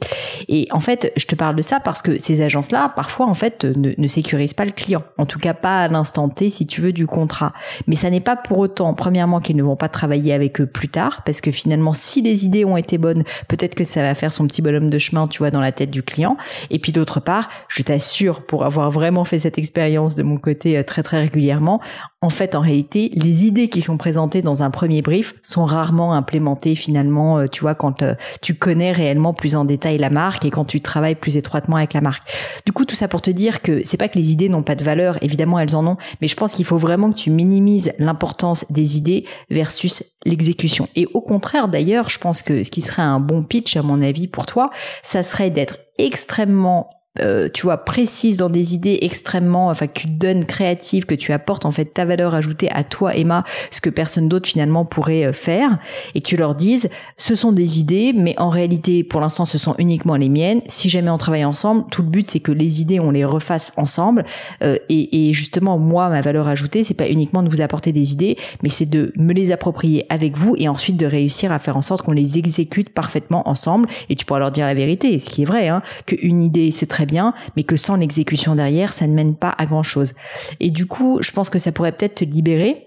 Et 0.48 0.68
en 0.70 0.80
fait, 0.80 1.12
je 1.16 1.26
te 1.26 1.34
parle 1.34 1.56
de 1.56 1.62
ça 1.62 1.80
parce 1.80 2.02
que 2.02 2.18
ces 2.18 2.42
agences-là, 2.42 2.92
parfois, 2.94 3.26
en 3.26 3.34
fait, 3.34 3.64
ne, 3.64 3.92
ne 3.96 4.08
sécurisent 4.08 4.54
pas 4.54 4.64
le 4.64 4.72
client. 4.72 5.02
En 5.18 5.26
tout 5.26 5.38
cas, 5.38 5.54
pas 5.54 5.84
à 5.84 5.88
l'instant 5.88 6.28
T, 6.28 6.50
si 6.50 6.66
tu 6.66 6.80
veux, 6.80 6.92
du 6.92 7.06
contrat. 7.06 7.52
Mais 7.86 7.96
ça 7.96 8.10
n'est 8.10 8.20
pas 8.20 8.36
pour 8.36 8.58
autant, 8.58 8.94
premièrement, 8.94 9.40
qu'ils 9.40 9.56
ne 9.56 9.62
vont 9.62 9.76
pas 9.76 9.88
travailler 9.88 10.32
avec 10.32 10.60
eux 10.60 10.66
plus 10.66 10.88
tard, 10.88 11.22
parce 11.24 11.40
que 11.40 11.50
finalement, 11.50 11.92
si 11.92 12.22
les 12.22 12.39
idées 12.44 12.64
ont 12.64 12.76
été 12.76 12.98
bonnes, 12.98 13.22
peut-être 13.48 13.74
que 13.74 13.84
ça 13.84 14.02
va 14.02 14.14
faire 14.14 14.32
son 14.32 14.46
petit 14.46 14.62
bonhomme 14.62 14.90
de 14.90 14.98
chemin, 14.98 15.26
tu 15.28 15.38
vois, 15.38 15.50
dans 15.50 15.60
la 15.60 15.72
tête 15.72 15.90
du 15.90 16.02
client. 16.02 16.36
Et 16.70 16.78
puis 16.78 16.92
d'autre 16.92 17.20
part, 17.20 17.48
je 17.68 17.82
t'assure, 17.82 18.42
pour 18.42 18.64
avoir 18.64 18.90
vraiment 18.90 19.24
fait 19.24 19.38
cette 19.38 19.58
expérience 19.58 20.14
de 20.14 20.22
mon 20.22 20.36
côté 20.36 20.78
euh, 20.78 20.82
très 20.82 21.02
très 21.02 21.20
régulièrement, 21.20 21.80
en 22.22 22.28
fait, 22.28 22.54
en 22.54 22.60
réalité, 22.60 23.10
les 23.14 23.46
idées 23.46 23.68
qui 23.68 23.80
sont 23.80 23.96
présentées 23.96 24.42
dans 24.42 24.62
un 24.62 24.70
premier 24.70 25.00
brief 25.00 25.34
sont 25.42 25.64
rarement 25.64 26.12
implémentées 26.12 26.74
finalement, 26.74 27.38
euh, 27.38 27.46
tu 27.46 27.62
vois, 27.62 27.74
quand 27.74 28.02
euh, 28.02 28.14
tu 28.42 28.52
connais 28.54 28.92
réellement 28.92 29.32
plus 29.32 29.56
en 29.56 29.64
détail 29.64 29.96
la 29.96 30.10
marque 30.10 30.44
et 30.44 30.50
quand 30.50 30.66
tu 30.66 30.82
travailles 30.82 31.14
plus 31.14 31.38
étroitement 31.38 31.76
avec 31.76 31.94
la 31.94 32.02
marque. 32.02 32.28
Du 32.66 32.72
coup, 32.72 32.84
tout 32.84 32.94
ça 32.94 33.08
pour 33.08 33.22
te 33.22 33.30
dire 33.30 33.62
que 33.62 33.82
c'est 33.84 33.96
pas 33.96 34.08
que 34.08 34.18
les 34.18 34.32
idées 34.32 34.50
n'ont 34.50 34.62
pas 34.62 34.74
de 34.74 34.84
valeur, 34.84 35.16
évidemment 35.22 35.58
elles 35.58 35.74
en 35.74 35.86
ont, 35.86 35.96
mais 36.20 36.28
je 36.28 36.36
pense 36.36 36.52
qu'il 36.52 36.66
faut 36.66 36.76
vraiment 36.76 37.10
que 37.10 37.16
tu 37.16 37.30
minimises 37.30 37.92
l'importance 37.98 38.66
des 38.68 38.98
idées 38.98 39.24
versus 39.48 40.04
l'exécution. 40.26 40.88
Et 40.96 41.08
au 41.14 41.22
contraire, 41.22 41.68
d'ailleurs, 41.68 42.10
je 42.10 42.18
pense 42.18 42.29
que 42.42 42.64
ce 42.64 42.70
qui 42.70 42.82
serait 42.82 43.02
un 43.02 43.20
bon 43.20 43.42
pitch, 43.42 43.76
à 43.76 43.82
mon 43.82 44.00
avis, 44.02 44.28
pour 44.28 44.46
toi, 44.46 44.70
ça 45.02 45.22
serait 45.22 45.50
d'être 45.50 45.78
extrêmement 45.98 46.99
euh, 47.18 47.48
tu 47.52 47.62
vois, 47.62 47.78
précise 47.78 48.36
dans 48.36 48.48
des 48.48 48.72
idées 48.72 49.00
extrêmement, 49.02 49.66
enfin 49.66 49.88
que 49.88 49.98
tu 49.98 50.06
donnes 50.06 50.44
créative, 50.44 51.06
que 51.06 51.16
tu 51.16 51.32
apportes 51.32 51.66
en 51.66 51.72
fait 51.72 51.86
ta 51.86 52.04
valeur 52.04 52.36
ajoutée 52.36 52.70
à 52.70 52.84
toi 52.84 53.16
Emma, 53.16 53.42
ce 53.72 53.80
que 53.80 53.90
personne 53.90 54.28
d'autre 54.28 54.48
finalement 54.48 54.84
pourrait 54.84 55.24
euh, 55.24 55.32
faire, 55.32 55.78
et 56.14 56.20
que 56.20 56.28
tu 56.28 56.36
leur 56.36 56.54
dises, 56.54 56.88
ce 57.16 57.34
sont 57.34 57.50
des 57.50 57.80
idées, 57.80 58.12
mais 58.14 58.38
en 58.38 58.48
réalité 58.48 59.02
pour 59.02 59.20
l'instant 59.20 59.44
ce 59.44 59.58
sont 59.58 59.74
uniquement 59.78 60.14
les 60.14 60.28
miennes. 60.28 60.60
Si 60.68 60.88
jamais 60.88 61.10
on 61.10 61.18
travaille 61.18 61.44
ensemble, 61.44 61.84
tout 61.90 62.02
le 62.02 62.08
but 62.08 62.28
c'est 62.28 62.38
que 62.38 62.52
les 62.52 62.80
idées 62.80 63.00
on 63.00 63.10
les 63.10 63.24
refasse 63.24 63.72
ensemble, 63.76 64.24
euh, 64.62 64.76
et, 64.88 65.28
et, 65.28 65.32
justement 65.32 65.78
moi 65.78 66.10
ma 66.10 66.20
valeur 66.20 66.46
ajoutée 66.46 66.84
c'est 66.84 66.94
pas 66.94 67.08
uniquement 67.08 67.42
de 67.42 67.48
vous 67.48 67.60
apporter 67.60 67.90
des 67.90 68.12
idées, 68.12 68.36
mais 68.62 68.68
c'est 68.68 68.88
de 68.88 69.12
me 69.16 69.32
les 69.32 69.50
approprier 69.50 70.06
avec 70.10 70.38
vous 70.38 70.54
et 70.58 70.68
ensuite 70.68 70.96
de 70.96 71.06
réussir 71.06 71.50
à 71.50 71.58
faire 71.58 71.76
en 71.76 71.82
sorte 71.82 72.02
qu'on 72.02 72.12
les 72.12 72.38
exécute 72.38 72.90
parfaitement 72.90 73.48
ensemble. 73.48 73.88
Et 74.08 74.14
tu 74.14 74.24
pourras 74.24 74.38
leur 74.38 74.52
dire 74.52 74.66
la 74.66 74.74
vérité, 74.74 75.18
ce 75.18 75.28
qui 75.28 75.42
est 75.42 75.44
vrai, 75.44 75.66
hein, 75.66 75.82
qu'une 76.06 76.44
idée 76.44 76.70
c'est 76.70 76.86
très 76.86 76.99
bien, 77.06 77.34
mais 77.56 77.64
que 77.64 77.76
sans 77.76 77.96
l'exécution 77.96 78.54
derrière, 78.54 78.92
ça 78.92 79.06
ne 79.06 79.14
mène 79.14 79.34
pas 79.34 79.54
à 79.58 79.66
grand 79.66 79.82
chose. 79.82 80.14
Et 80.60 80.70
du 80.70 80.86
coup, 80.86 81.18
je 81.20 81.30
pense 81.32 81.50
que 81.50 81.58
ça 81.58 81.72
pourrait 81.72 81.92
peut-être 81.92 82.16
te 82.16 82.24
libérer. 82.24 82.86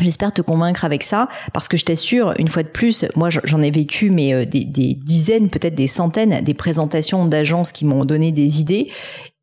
J'espère 0.00 0.32
te 0.32 0.42
convaincre 0.42 0.84
avec 0.84 1.04
ça, 1.04 1.28
parce 1.52 1.68
que 1.68 1.76
je 1.76 1.84
t'assure, 1.84 2.34
une 2.38 2.48
fois 2.48 2.64
de 2.64 2.68
plus, 2.68 3.04
moi 3.14 3.28
j'en 3.30 3.62
ai 3.62 3.70
vécu 3.70 4.10
mais 4.10 4.34
euh, 4.34 4.44
des, 4.44 4.64
des 4.64 4.94
dizaines, 4.94 5.50
peut-être 5.50 5.76
des 5.76 5.86
centaines, 5.86 6.42
des 6.42 6.54
présentations 6.54 7.26
d'agences 7.26 7.70
qui 7.70 7.84
m'ont 7.84 8.04
donné 8.04 8.32
des 8.32 8.60
idées, 8.60 8.90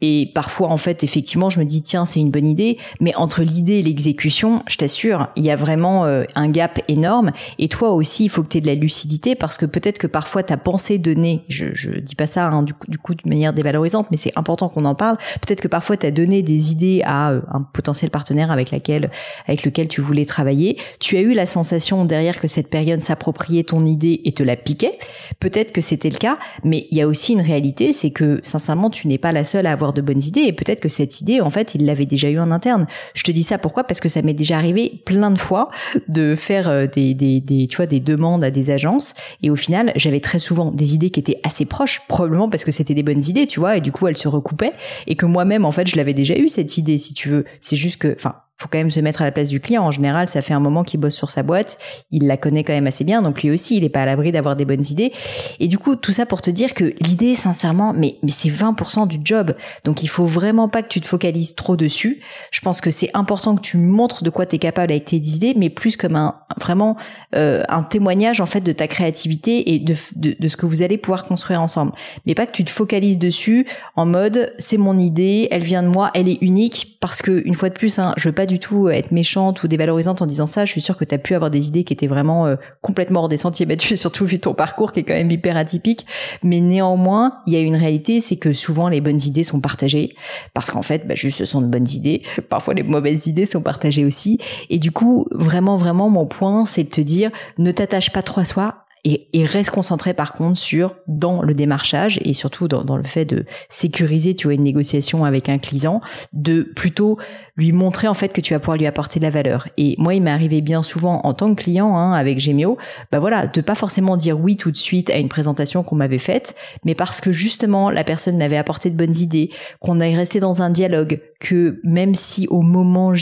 et 0.02 0.32
parfois, 0.34 0.70
en 0.70 0.78
fait, 0.78 1.04
effectivement, 1.04 1.50
je 1.50 1.60
me 1.60 1.66
dis, 1.66 1.82
tiens, 1.82 2.06
c'est 2.06 2.20
une 2.20 2.32
bonne 2.32 2.48
idée. 2.48 2.78
Mais 3.00 3.16
entre 3.16 3.44
l'idée 3.44 3.80
et 3.80 3.82
l'exécution, 3.82 4.64
je 4.68 4.78
t'assure, 4.78 5.28
il 5.36 5.44
y 5.44 5.52
a 5.52 5.56
vraiment 5.56 6.06
euh, 6.06 6.24
un 6.36 6.50
gap 6.50 6.80
énorme. 6.88 7.32
Et 7.60 7.68
toi 7.68 7.92
aussi, 7.92 8.26
il 8.26 8.30
faut 8.30 8.44
que 8.44 8.48
tu 8.48 8.58
aies 8.58 8.62
de 8.62 8.68
la 8.68 8.76
lucidité 8.76 9.36
parce 9.36 9.58
que 9.58 9.66
peut-être 9.66 10.00
que 10.00 10.08
parfois 10.08 10.44
ta 10.44 10.58
pensée 10.58 10.98
donnée, 10.98 11.44
je, 11.48 11.68
je 11.74 11.92
dis 11.92 12.16
pas 12.16 12.26
ça 12.26 12.48
hein, 12.48 12.64
du, 12.64 12.74
coup, 12.74 12.88
du 12.90 12.98
coup 12.98 13.14
de 13.14 13.30
manière 13.30 13.54
dévalorisante, 13.54 14.08
mais 14.12 14.18
c'est 14.18 14.34
important 14.36 14.70
qu'on 14.70 14.86
en 14.86 14.96
parle. 14.96 15.18
Peut-être 15.42 15.62
que 15.62 15.68
parfois 15.68 15.98
tu 15.98 16.06
as 16.06 16.12
donné 16.12 16.42
des 16.42 16.72
idées 16.72 17.02
à 17.06 17.32
euh, 17.32 17.42
un 17.50 17.62
potentiel 17.62 18.10
partenaire 18.12 18.52
avec 18.52 18.72
laquelle, 18.72 19.12
avec 19.48 19.64
lequel 19.64 19.88
tu 19.88 20.02
voulais 20.02 20.26
travailler. 20.26 20.78
Tu 21.00 21.18
as 21.18 21.22
eu 21.22 21.34
la 21.34 21.46
sensation 21.46 22.06
derrière 22.06 22.40
que 22.40 22.48
cette 22.48 22.70
personne 22.70 22.82
s'appropriait 23.00 23.64
ton 23.64 23.86
idée 23.86 24.22
et 24.26 24.32
te 24.32 24.42
la 24.42 24.56
piquait. 24.56 24.98
Peut-être 25.40 25.72
que 25.72 25.82
c'était 25.82 26.10
le 26.10 26.18
cas, 26.18 26.38
mais 26.64 26.88
il 26.92 26.98
y 26.98 27.02
a 27.02 27.08
aussi 27.08 27.34
une 27.34 27.42
réalité, 27.42 27.94
c'est 27.94 28.12
que 28.12 28.40
sincèrement, 28.44 28.90
tu 28.90 29.08
n'es 29.08 29.18
pas 29.18 29.32
la 29.32 29.44
seule 29.44 29.68
à 29.68 29.72
avoir 29.72 29.91
de 29.94 30.02
bonnes 30.02 30.22
idées. 30.22 30.42
Et 30.42 30.54
peut-être 30.54 30.80
que 30.80 30.90
cette 30.90 31.22
idée, 31.22 31.42
en 31.42 31.50
fait, 31.50 31.76
il 31.76 31.86
l'avait 31.86 32.06
déjà 32.06 32.30
eu 32.30 32.40
en 32.40 32.52
interne. 32.52 32.88
Je 33.14 33.24
te 33.24 33.32
dis 33.32 33.44
ça 33.44 33.58
pourquoi? 33.58 33.84
Parce 33.84 34.00
que 34.00 34.10
ça 34.10 34.22
m'est 34.22 34.34
déjà 34.34 34.58
arrivé 34.58 35.02
plein 35.06 35.32
de 35.32 35.40
fois 35.40 35.70
de 36.08 36.36
faire 36.36 36.70
euh, 36.70 36.88
des, 36.88 37.14
des, 37.14 37.40
des, 37.40 37.68
tu 37.68 37.78
vois, 37.78 37.86
des 37.86 38.00
demandes 38.00 38.44
à 38.44 38.52
des 38.52 38.72
agences. 38.72 39.14
Et 39.44 39.50
au 39.50 39.56
final, 39.56 39.92
j'avais 39.96 40.20
très 40.20 40.40
souvent 40.40 40.72
des 40.72 40.94
idées 40.94 41.10
qui 41.10 41.20
étaient 41.20 41.40
assez 41.44 41.66
proches, 41.66 42.02
probablement 42.08 42.50
parce 42.50 42.66
que 42.66 42.72
c'était 42.72 42.94
des 42.94 43.04
bonnes 43.04 43.24
idées, 43.24 43.48
tu 43.48 43.60
vois, 43.60 43.78
et 43.78 43.82
du 43.82 43.92
coup, 43.92 44.08
elles 44.08 44.18
se 44.18 44.28
recoupaient. 44.28 44.74
Et 45.08 45.16
que 45.16 45.26
moi-même, 45.26 45.66
en 45.66 45.72
fait, 45.72 45.88
je 45.88 45.96
l'avais 45.96 46.14
déjà 46.14 46.36
eu 46.38 46.50
cette 46.50 46.78
idée, 46.78 46.98
si 46.98 47.14
tu 47.14 47.30
veux. 47.30 47.46
C'est 47.60 47.76
juste 47.76 47.98
que, 47.98 48.14
enfin, 48.16 48.36
faut 48.62 48.70
quand 48.72 48.78
même 48.78 48.92
se 48.92 49.00
mettre 49.00 49.22
à 49.22 49.26
la 49.26 49.32
place 49.32 49.50
du 49.50 49.60
client. 49.60 49.84
En 49.84 49.92
général, 49.92 50.30
ça 50.30 50.42
fait 50.42 50.54
un 50.54 50.60
moment 50.60 50.84
qu'il 50.84 51.00
bosse 51.00 51.16
sur 51.16 51.32
sa 51.32 51.44
boîte, 51.44 51.78
il 52.12 52.28
la 52.28 52.38
connaît 52.38 52.64
quand 52.64 52.74
même 52.74 52.88
assez 52.88 53.04
bien, 53.04 53.22
donc 53.22 53.42
lui 53.42 53.52
aussi, 53.52 53.78
il 53.78 53.84
est 53.84 53.90
pas 53.90 54.04
à 54.04 54.06
l'abri 54.06 54.32
d'avoir 54.32 54.56
des 54.56 54.66
bonnes 54.66 54.86
idées. 54.90 55.12
Et 55.60 55.68
du 55.68 55.78
coup, 55.78 55.96
tout 55.96 56.12
ça 56.12 56.26
pour 56.26 56.42
te 56.42 56.52
dire 56.52 56.74
que 56.74 56.94
l'idée, 57.02 57.36
sincèrement, 57.36 57.94
mais, 57.94 58.18
c'est 58.28 58.50
20% 58.50 59.08
du 59.08 59.18
job. 59.24 59.56
Donc 59.84 60.04
il 60.04 60.08
faut 60.08 60.26
vraiment 60.26 60.70
pas 60.70 60.84
que 60.84 60.88
tu 60.88 61.02
te 61.02 61.08
focalises 61.08 61.56
trop 61.56 61.76
dessus. 61.76 62.22
Je 62.52 62.62
pense 62.62 62.80
que 62.80 62.92
c'est 62.92 63.10
important 63.14 63.56
que 63.56 63.62
tu 63.62 63.78
montres 63.78 64.24
de 64.24 64.30
quoi 64.30 64.46
tu 64.46 64.56
es 64.56 64.60
capable 64.60 64.92
avec 64.92 65.06
tes 65.06 65.18
idées, 65.18 65.54
mais 65.58 65.70
plus 65.70 65.98
comme 65.98 66.16
un 66.16 66.36
vraiment 66.60 66.98
euh, 67.36 67.64
un 67.70 67.84
témoignage 67.84 68.42
en 68.42 68.46
fait 68.46 68.62
de 68.62 68.72
ta 68.72 68.88
créativité 68.88 69.74
et 69.74 69.80
de, 69.80 69.94
ce 69.96 70.58
que 70.58 70.66
vous 70.66 70.82
allez 70.82 70.98
pouvoir 70.98 71.26
construire 71.26 71.62
ensemble. 71.62 71.92
Mais 72.26 72.36
pas 72.36 72.46
que 72.46 72.52
tu 72.52 72.64
te 72.64 72.72
focalises 72.72 73.20
dessus 73.20 73.66
en 73.96 74.06
mode 74.06 74.54
c'est 74.58 74.78
mon 74.78 74.98
idée, 74.98 75.48
elle 75.52 75.64
vient 75.64 75.84
de 75.84 75.88
moi, 75.88 76.12
elle 76.14 76.28
est 76.28 76.42
unique 76.42 76.98
parce 77.00 77.22
que 77.22 77.42
une 77.46 77.56
fois 77.56 77.70
de 77.70 77.74
plus, 77.74 78.00
hein, 78.00 78.14
je 78.18 78.30
veux 78.30 78.36
pas 78.36 78.46
du 78.52 78.60
tout 78.60 78.90
être 78.90 79.12
méchante 79.12 79.64
ou 79.64 79.68
dévalorisante 79.68 80.22
en 80.22 80.26
disant 80.26 80.46
ça. 80.46 80.66
Je 80.66 80.72
suis 80.72 80.82
sûre 80.82 80.98
que 80.98 81.06
tu 81.06 81.16
as 81.16 81.18
pu 81.18 81.36
avoir 81.36 81.50
des 81.50 81.68
idées 81.68 81.84
qui 81.84 81.94
étaient 81.94 82.08
vraiment 82.08 82.48
euh, 82.48 82.56
complètement 82.82 83.22
hors 83.22 83.30
des 83.30 83.38
sentiers 83.38 83.66
battus, 83.66 84.00
surtout 84.00 84.26
vu 84.26 84.40
ton 84.40 84.54
parcours 84.54 84.92
qui 84.92 85.00
est 85.00 85.04
quand 85.04 85.14
même 85.14 85.32
hyper 85.32 85.56
atypique. 85.56 86.06
Mais 86.44 86.60
néanmoins, 86.60 87.38
il 87.48 87.54
y 87.54 87.56
a 87.56 87.60
une 87.60 87.78
réalité, 87.78 88.20
c'est 88.20 88.36
que 88.36 88.52
souvent 88.52 88.90
les 88.90 89.00
bonnes 89.00 89.22
idées 89.22 89.46
sont 89.46 89.62
partagées 89.62 90.16
parce 90.54 90.70
qu'en 90.70 90.82
fait, 90.82 91.08
bah, 91.08 91.16
juste 91.16 91.38
ce 91.38 91.46
sont 91.46 91.62
de 91.62 91.68
bonnes 91.68 91.88
idées. 91.90 92.24
Parfois 92.50 92.74
les 92.74 92.84
mauvaises 92.84 93.28
idées 93.28 93.46
sont 93.46 93.62
partagées 93.62 94.06
aussi. 94.06 94.40
Et 94.70 94.80
du 94.80 94.92
coup, 94.92 95.26
vraiment, 95.32 95.78
vraiment, 95.78 96.10
mon 96.10 96.26
point, 96.26 96.66
c'est 96.66 96.84
de 96.84 96.90
te 96.90 97.02
dire, 97.02 97.32
ne 97.58 97.72
t'attache 97.72 98.12
pas 98.12 98.22
trop 98.22 98.42
à 98.42 98.46
soi, 98.46 98.86
et, 99.04 99.28
et, 99.34 99.46
reste 99.46 99.72
concentré 99.72 100.14
par 100.14 100.34
contre 100.34 100.58
sur 100.58 100.96
dans 101.08 101.42
le 101.42 101.54
démarchage 101.54 102.20
et 102.24 102.34
surtout 102.34 102.68
dans, 102.68 102.84
dans, 102.84 102.98
le 102.98 103.04
fait 103.04 103.26
de 103.26 103.46
sécuriser 103.70 104.36
tu 104.36 104.48
vois 104.48 104.54
une 104.54 104.64
négociation 104.64 105.26
avec 105.26 105.50
un 105.50 105.58
client 105.58 106.02
de 106.34 106.62
plutôt 106.62 107.18
lui 107.56 107.72
montrer 107.72 108.08
en 108.08 108.14
fait 108.14 108.30
que 108.30 108.42
tu 108.42 108.54
vas 108.54 108.60
pouvoir 108.60 108.78
lui 108.78 108.86
apporter 108.86 109.20
de 109.20 109.26
la 109.26 109.32
valeur. 109.32 109.68
Et 109.78 109.96
moi 109.98 110.14
il 110.14 110.22
m'est 110.22 110.32
arrivé 110.32 110.62
bien 110.62 110.84
souvent 110.84 111.22
en 111.24 111.34
tant 111.34 111.54
que 111.54 111.62
client 111.62 111.96
hein, 111.96 112.14
avec 112.14 112.40
Gemio 112.40 112.78
bah 113.12 113.20
voilà 113.20 113.48
de 113.48 113.62
pas 113.62 113.76
forcément 113.76 114.18
dire 114.18 114.40
oui 114.40 114.56
tout 114.56 114.72
de 114.72 114.78
suite 114.78 115.10
à 115.10 115.18
une 115.18 115.30
présentation 115.30 115.84
qu'on 115.84 115.96
m'avait 115.96 116.18
faite 116.18 116.56
mais 116.86 116.96
parce 116.96 117.22
que 117.22 117.32
justement 117.32 117.90
la 117.90 118.04
personne 118.04 118.38
m'avait 118.38 118.58
apporté 118.58 118.90
de 118.90 118.96
bonnes 118.96 119.18
idées 119.18 119.50
qu'on 119.80 120.00
est 120.00 120.16
resté 120.16 120.40
dans 120.40 120.62
un 120.62 120.70
dialogue 120.70 121.22
que 121.40 121.80
même 121.84 122.16
si 122.16 122.48
au 122.48 122.62
moment 122.62 123.14